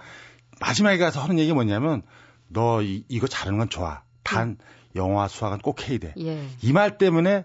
마지막에 0.62 0.98
가서 0.98 1.22
하는 1.22 1.40
얘기 1.40 1.52
뭐냐면 1.52 2.04
너 2.48 2.82
이, 2.82 3.04
이거 3.10 3.28
잘하는 3.28 3.60
건 3.60 3.70
좋아. 3.70 4.02
단 4.24 4.48
음. 4.48 4.58
영어와 4.96 5.28
수학은 5.28 5.60
꼭 5.60 5.90
해야 5.90 6.00
돼. 6.00 6.14
예. 6.20 6.48
이말 6.62 6.98
때문에 6.98 7.44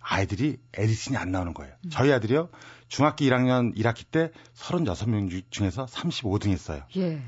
아이들이 0.00 0.58
에디슨이 0.76 1.16
안 1.16 1.32
나오는 1.32 1.54
거예요. 1.54 1.72
음. 1.86 1.90
저희 1.90 2.12
아들이요. 2.12 2.50
중학교 2.88 3.24
1학년 3.24 3.74
1학기 3.74 4.04
때 4.10 4.32
36명 4.54 5.42
중에서 5.50 5.86
35등 5.86 6.50
했어요. 6.50 6.82
예. 6.98 7.22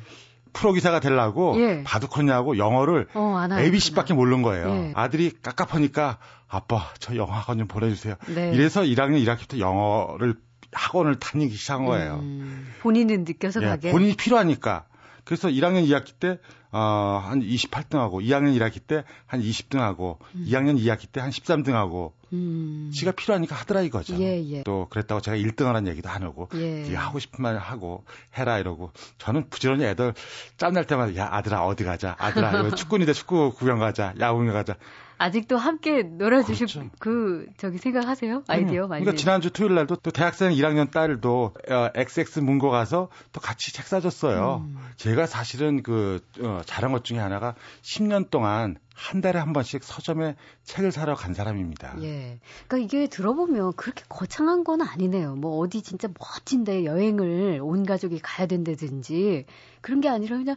프로 0.52 0.74
기사가 0.74 1.00
되려고 1.00 1.58
예. 1.58 1.82
바둑하냐고 1.84 2.58
영어를 2.58 3.08
어, 3.14 3.46
ABC밖에 3.50 4.12
모르는 4.12 4.42
거예요. 4.42 4.68
예. 4.68 4.92
아들이 4.94 5.32
깝깝하니까 5.40 6.18
아빠 6.52 6.92
저 6.98 7.16
영어 7.16 7.32
학원 7.32 7.56
좀 7.58 7.66
보내주세요. 7.66 8.14
네. 8.34 8.52
이래서 8.52 8.82
1학년 8.82 9.24
1학기부터 9.24 9.58
영어를 9.58 10.34
학원을 10.72 11.18
다니기 11.18 11.56
시작한 11.56 11.86
거예요. 11.86 12.16
음, 12.20 12.70
본인은 12.80 13.24
느껴서 13.24 13.62
예, 13.62 13.66
가게. 13.66 13.90
본인이 13.90 14.14
필요하니까. 14.14 14.84
그래서 15.24 15.48
1학년 15.48 15.86
2학기 15.88 16.12
때, 16.18 16.38
어, 16.72 17.22
한 17.24 17.40
28등하고, 17.40 18.22
2학년 18.22 18.56
1학기 18.58 18.80
때 18.86 19.02
한 19.26 19.40
20등하고, 19.40 20.18
음. 20.34 20.46
2학년 20.46 20.78
2학기 20.78 21.10
때 21.10 21.20
한 21.20 21.30
13등하고, 21.30 22.12
음. 22.32 22.90
지가 22.94 23.12
필요하니까 23.12 23.54
하더라 23.54 23.82
이거죠. 23.82 24.14
예, 24.20 24.42
예. 24.50 24.62
또 24.62 24.86
그랬다고 24.90 25.20
제가 25.20 25.36
1등하라는 25.36 25.88
얘기도 25.88 26.08
안 26.08 26.22
하고, 26.22 26.48
예. 26.54 26.94
하고 26.94 27.18
싶은 27.18 27.42
말 27.42 27.56
하고, 27.58 28.04
해라 28.36 28.58
이러고, 28.58 28.92
저는 29.18 29.48
부지런히 29.50 29.84
애들 29.84 30.14
짬날 30.56 30.86
때마다, 30.86 31.14
야, 31.16 31.28
아들아, 31.30 31.64
어디 31.64 31.84
가자. 31.84 32.16
아들아, 32.18 32.70
축구인데 32.76 33.12
축구 33.12 33.52
구경 33.52 33.78
가자. 33.78 34.14
야구에 34.18 34.52
가자. 34.52 34.76
아직도 35.22 35.56
함께 35.56 36.02
놀아주실 36.02 36.66
그렇죠. 36.66 36.90
그 36.98 37.46
저기 37.56 37.78
생각하세요? 37.78 38.42
아이디어 38.48 38.88
많이. 38.88 39.04
그러니까 39.04 39.20
지난주 39.20 39.52
토요일 39.52 39.76
날도 39.76 39.96
또 39.96 40.10
대학생 40.10 40.50
1학년 40.50 40.90
딸도 40.90 41.54
어, 41.70 41.88
XX 41.94 42.40
문고 42.40 42.70
가서 42.70 43.08
또 43.30 43.40
같이 43.40 43.72
책 43.72 43.86
사줬어요. 43.86 44.64
음. 44.66 44.78
제가 44.96 45.26
사실은 45.26 45.84
그 45.84 46.20
어, 46.40 46.62
잘한 46.66 46.90
것 46.90 47.04
중에 47.04 47.18
하나가 47.18 47.54
10년 47.82 48.30
동안 48.30 48.78
한 48.94 49.20
달에 49.20 49.38
한 49.38 49.52
번씩 49.52 49.82
서점에 49.84 50.36
책을 50.64 50.92
사러 50.92 51.14
간 51.14 51.34
사람입니다. 51.34 52.02
예. 52.02 52.38
그러니까 52.66 52.78
이게 52.78 53.06
들어보면 53.06 53.74
그렇게 53.74 54.04
거창한 54.08 54.64
건 54.64 54.82
아니네요. 54.82 55.36
뭐 55.36 55.58
어디 55.58 55.82
진짜 55.82 56.08
멋진 56.18 56.64
데 56.64 56.84
여행을 56.84 57.60
온 57.62 57.84
가족이 57.84 58.20
가야 58.20 58.46
된다든지 58.46 59.46
그런 59.80 60.00
게 60.00 60.08
아니라 60.08 60.36
그냥 60.36 60.56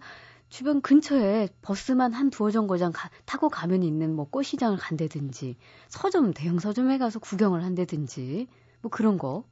주변 0.50 0.82
근처에 0.82 1.50
버스만 1.62 2.14
한 2.14 2.30
두어 2.30 2.52
정거장 2.52 2.92
가, 2.94 3.10
타고 3.26 3.50
가면 3.50 3.84
있는 3.84 4.16
뭐 4.16 4.30
꽃시장을 4.30 4.78
간다든지 4.78 5.58
서점 5.90 6.34
대형 6.34 6.60
서점에 6.60 6.98
가서 6.98 7.20
구경을 7.20 7.64
한다든지 7.64 8.48
뭐 8.82 8.92
그런 8.92 9.18
거. 9.18 9.44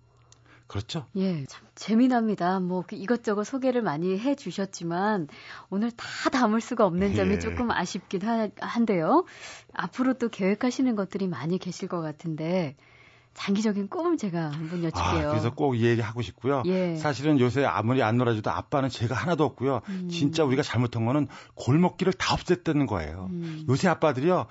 그렇죠. 0.67 1.05
예, 1.15 1.45
참 1.45 1.65
재미납니다. 1.75 2.59
뭐그 2.59 2.95
이것저것 2.95 3.43
소개를 3.43 3.81
많이 3.81 4.17
해 4.17 4.35
주셨지만 4.35 5.27
오늘 5.69 5.91
다 5.91 6.29
담을 6.31 6.61
수가 6.61 6.85
없는 6.85 7.15
점이 7.15 7.35
예. 7.35 7.39
조금 7.39 7.69
아쉽긴 7.71 8.21
하, 8.23 8.49
한데요. 8.59 9.25
앞으로 9.73 10.13
또 10.15 10.29
계획하시는 10.29 10.95
것들이 10.95 11.27
많이 11.27 11.57
계실 11.59 11.87
것 11.87 12.01
같은데 12.01 12.75
장기적인 13.33 13.87
꿈을 13.89 14.17
제가 14.17 14.51
한번 14.51 14.83
여쭐게요. 14.83 15.27
아, 15.27 15.31
그래서 15.31 15.53
꼭 15.53 15.75
이 15.75 15.85
얘기 15.85 16.01
하고 16.01 16.21
싶고요. 16.21 16.61
예. 16.67 16.95
사실은 16.95 17.39
요새 17.39 17.65
아무리 17.65 18.03
안 18.03 18.17
놀아줘도 18.17 18.51
아빠는 18.51 18.89
제가 18.89 19.15
하나도 19.15 19.43
없고요. 19.43 19.81
음. 19.89 20.07
진짜 20.09 20.43
우리가 20.43 20.61
잘못한 20.61 21.05
거는 21.05 21.27
골목길을 21.55 22.13
다 22.13 22.35
없앴다는 22.35 22.87
거예요. 22.87 23.27
음. 23.31 23.65
요새 23.67 23.87
아빠들이요. 23.89 24.45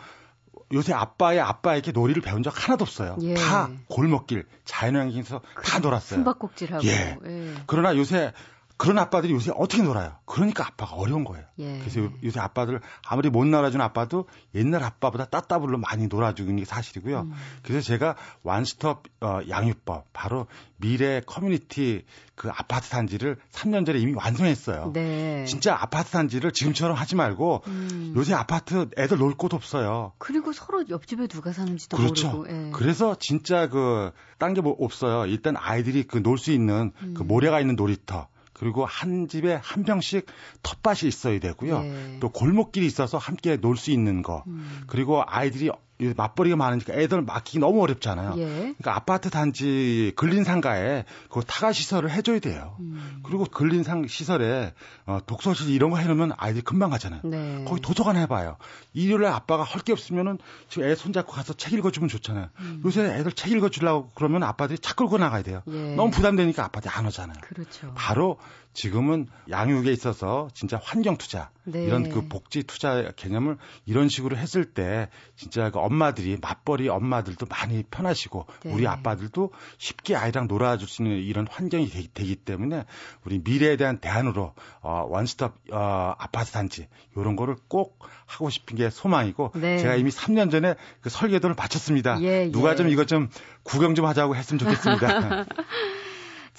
요새 0.73 0.93
아빠의 0.93 1.41
아빠에게 1.41 1.93
놀이를 1.93 2.23
배운 2.23 2.43
적 2.43 2.53
하나도 2.63 2.85
없어요. 2.85 3.17
예. 3.23 3.35
다 3.35 3.71
골목길, 3.89 4.47
자연환경에서 4.65 5.41
다 5.65 5.79
놀았어요. 5.81 6.19
숨바꼭질하고. 6.19 6.87
예. 6.87 7.19
예. 7.27 7.55
그러나 7.67 7.97
요새 7.97 8.33
그런 8.77 8.99
아빠들이 8.99 9.33
요새 9.33 9.53
어떻게 9.55 9.83
놀아요? 9.83 10.17
그러니까 10.25 10.67
아빠가 10.67 10.97
어려운 10.97 11.25
거예요. 11.25 11.45
예. 11.59 11.79
그래서 11.79 12.11
요새 12.25 12.41
아빠들 12.41 12.81
아무리 13.07 13.31
못 13.31 13.45
놀아준 13.45 13.81
아빠도 13.81 14.27
옛날 14.55 14.83
아빠보다 14.83 15.27
따따블로 15.27 15.79
많이 15.79 16.09
놀아주는 16.09 16.57
게 16.57 16.65
사실이고요. 16.65 17.21
음. 17.21 17.33
그래서 17.63 17.81
제가 17.87 18.17
one-stop 18.43 19.05
어, 19.21 19.41
양육법 19.49 20.13
바로 20.13 20.47
미래 20.79 21.21
커뮤니티 21.25 22.05
그 22.35 22.49
아파트 22.51 22.89
단지를 22.91 23.37
3년 23.53 23.87
전에 23.87 23.99
이미 24.01 24.15
완성했어요. 24.15 24.91
네. 24.95 25.45
진짜 25.47 25.77
아파트 25.81 26.11
단지를 26.11 26.51
지금처럼 26.53 26.97
하지 26.97 27.15
말고 27.15 27.63
음. 27.67 28.15
요새 28.17 28.35
아파트 28.35 28.89
애들 28.99 29.19
놀 29.19 29.33
곳 29.37 29.55
없어요. 29.55 30.13
그리고 30.19 30.53
서로 30.53 30.89
옆집에 30.89 31.27
누가 31.29 31.53
사는지도 31.53 31.97
그렇죠. 31.97 32.31
모르고. 32.33 32.51
예. 32.51 32.71
그래서 32.73 33.15
진짜 33.19 33.69
그 33.69 34.13
딴 34.39 34.55
게 34.55 34.61
뭐 34.61 34.77
없어요. 34.81 35.27
일단 35.27 35.57
아이들이 35.57 36.03
그 36.03 36.19
놀 36.19 36.37
수 36.39 36.51
있는 36.53 36.93
그 36.99 37.05
음. 37.05 37.15
그 37.15 37.23
모래가 37.23 37.61
있는 37.61 37.77
놀이터 37.77 38.27
그리고 38.63 38.85
한 38.87 39.27
집에 39.27 39.59
한 39.61 39.83
평씩 39.83 40.25
텃밭이 40.63 41.09
있어야 41.09 41.41
되고요. 41.41 41.83
네. 41.83 42.17
또 42.21 42.29
골목길이 42.29 42.87
있어서 42.87 43.19
함께 43.19 43.57
놀 43.57 43.77
수 43.77 43.91
있는 43.91 44.23
거. 44.23 44.45
음. 44.47 44.85
그리고 44.87 45.25
아이들 45.27 45.69
이 46.03 46.15
맞벌이가 46.17 46.57
많으니까 46.57 46.95
애들 46.95 47.23
맡기기 47.23 47.59
너무 47.61 47.81
어렵잖아요. 47.83 48.35
예. 48.39 48.45
그러니까 48.47 48.97
아파트 48.97 49.31
단지 49.31 50.13
근린 50.17 50.43
상가에 50.43 51.05
그 51.29 51.43
타가 51.47 51.73
시설을 51.73 52.11
해줘야 52.11 52.41
돼요. 52.41 52.77
음. 52.81 53.21
그리고 53.23 53.45
근린 53.45 53.83
상 53.85 54.07
시설에 54.09 54.73
어, 55.07 55.21
독서실 55.27 55.71
이런 55.71 55.91
거 55.91 55.99
해놓으면 55.99 56.33
아이들이 56.37 56.63
금방 56.65 56.91
가잖아요. 56.91 57.21
네. 57.25 57.65
거기 57.69 57.81
도서관 57.81 58.17
해봐요. 58.17 58.57
일요일에 58.95 59.29
아빠가 59.29 59.63
할 59.63 59.83
게 59.83 59.93
없으면은 59.93 60.39
지금 60.69 60.89
애 60.89 60.95
손잡고 60.95 61.33
가서 61.33 61.55
책 61.55 61.73
읽어주면 61.73 62.09
좋잖아요. 62.09 62.49
음. 62.61 62.83
요새 62.85 63.03
애들 63.05 63.33
책 63.33 63.51
읽어주려고 63.53 64.11
그러면 64.15 64.45
아빠들이 64.45 64.79
차 64.79 64.95
끌고 64.95 65.19
나가야 65.19 65.43
돼요. 65.43 65.63
예. 65.69 65.95
너무 65.97 66.11
부담되니까 66.13 66.65
아빠들이 66.65 66.93
안 66.95 67.07
오잖아요. 67.07 67.37
그렇죠. 67.43 67.93
바로 67.97 68.39
지금은 68.73 69.27
양육에 69.51 69.93
있어서 69.93 70.49
진짜 70.55 70.81
환경 70.83 71.17
투자 71.17 71.51
네. 71.65 71.85
이런 71.85 72.09
그 72.09 72.27
복지 72.27 72.63
투자 72.63 73.13
개념을 73.13 73.59
이런 73.87 74.09
식으로 74.09 74.37
했을 74.37 74.65
때 74.65 75.09
진짜 75.37 75.71
그 75.71 75.79
엄마들이 75.79 76.39
맞벌이 76.41 76.89
엄마들도 76.89 77.47
많이 77.47 77.83
편하시고 77.83 78.47
네. 78.65 78.73
우리 78.73 78.87
아빠들도 78.87 79.53
쉽게 79.79 80.17
아이랑 80.17 80.49
놀아줄 80.49 80.89
수 80.89 81.03
있는 81.03 81.19
이런 81.19 81.47
환경이 81.49 81.89
되, 81.89 82.03
기 82.25 82.37
때문에 82.37 82.85
우리 83.25 83.41
미래에 83.45 83.77
대한 83.77 83.99
대안으로 83.99 84.55
어, 84.81 85.07
원스톱 85.09 85.55
어, 85.73 86.15
아파트 86.19 86.53
단지 86.53 86.89
이런 87.17 87.37
거를 87.37 87.57
꼭 87.69 87.99
하고 88.27 88.49
싶은 88.49 88.77
게 88.77 88.91
소망이고 88.91 89.53
네. 89.55 89.79
제가 89.79 89.97
이미 89.97 90.11
3년 90.11 90.51
전에 90.51 90.75
그 91.01 91.11
설계도를 91.11 91.55
마쳤습니다. 91.57 92.21
예, 92.23 92.51
누가 92.51 92.73
예. 92.73 92.77
좀 92.77 92.89
이것 92.89 93.07
좀 93.07 93.29
구경 93.63 93.95
좀 93.95 94.07
하자고 94.07 94.35
했으면 94.35 94.59
좋겠습니다. 94.59 95.47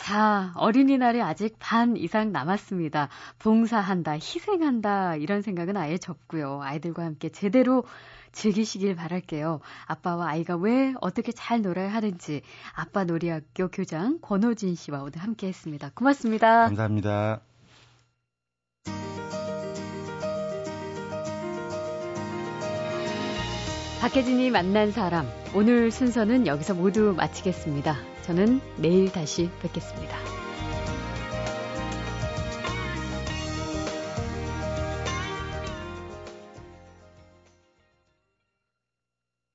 자, 0.04 0.52
어린이날이 0.56 1.22
아직 1.22 1.56
반 1.60 1.96
이상 1.96 2.34
남았습니다. 2.34 3.08
봉사한다, 3.40 4.12
희생한다, 4.16 5.16
이런 5.16 5.42
생각은 5.42 5.78
아예 5.78 5.98
접고요. 5.98 6.60
아이들과 6.62 7.06
함께 7.06 7.30
제대로 7.30 7.86
즐기시길 8.34 8.98
바랄게요. 8.98 9.62
아빠와 9.86 10.28
아이가 10.28 10.58
왜 10.58 10.94
어떻게 11.00 11.32
잘 11.32 11.62
놀아야 11.62 11.88
하는지 11.94 12.42
아빠 12.76 13.06
놀이학교 13.06 13.70
교장 13.70 14.20
권호진 14.22 14.76
씨와 14.76 15.04
오늘 15.04 15.20
함께 15.20 15.48
했습니다. 15.48 15.92
고맙습니다. 15.96 16.66
감사합니다. 16.66 17.40
박혜진이 24.02 24.52
만난 24.52 24.92
사람. 24.92 25.26
오늘 25.56 25.92
순서는 25.92 26.46
여기서 26.46 26.74
모두 26.74 27.14
마치겠습니다. 27.16 28.13
저는 28.24 28.62
내일 28.78 29.12
다시 29.12 29.50
뵙겠습니다. 29.62 30.43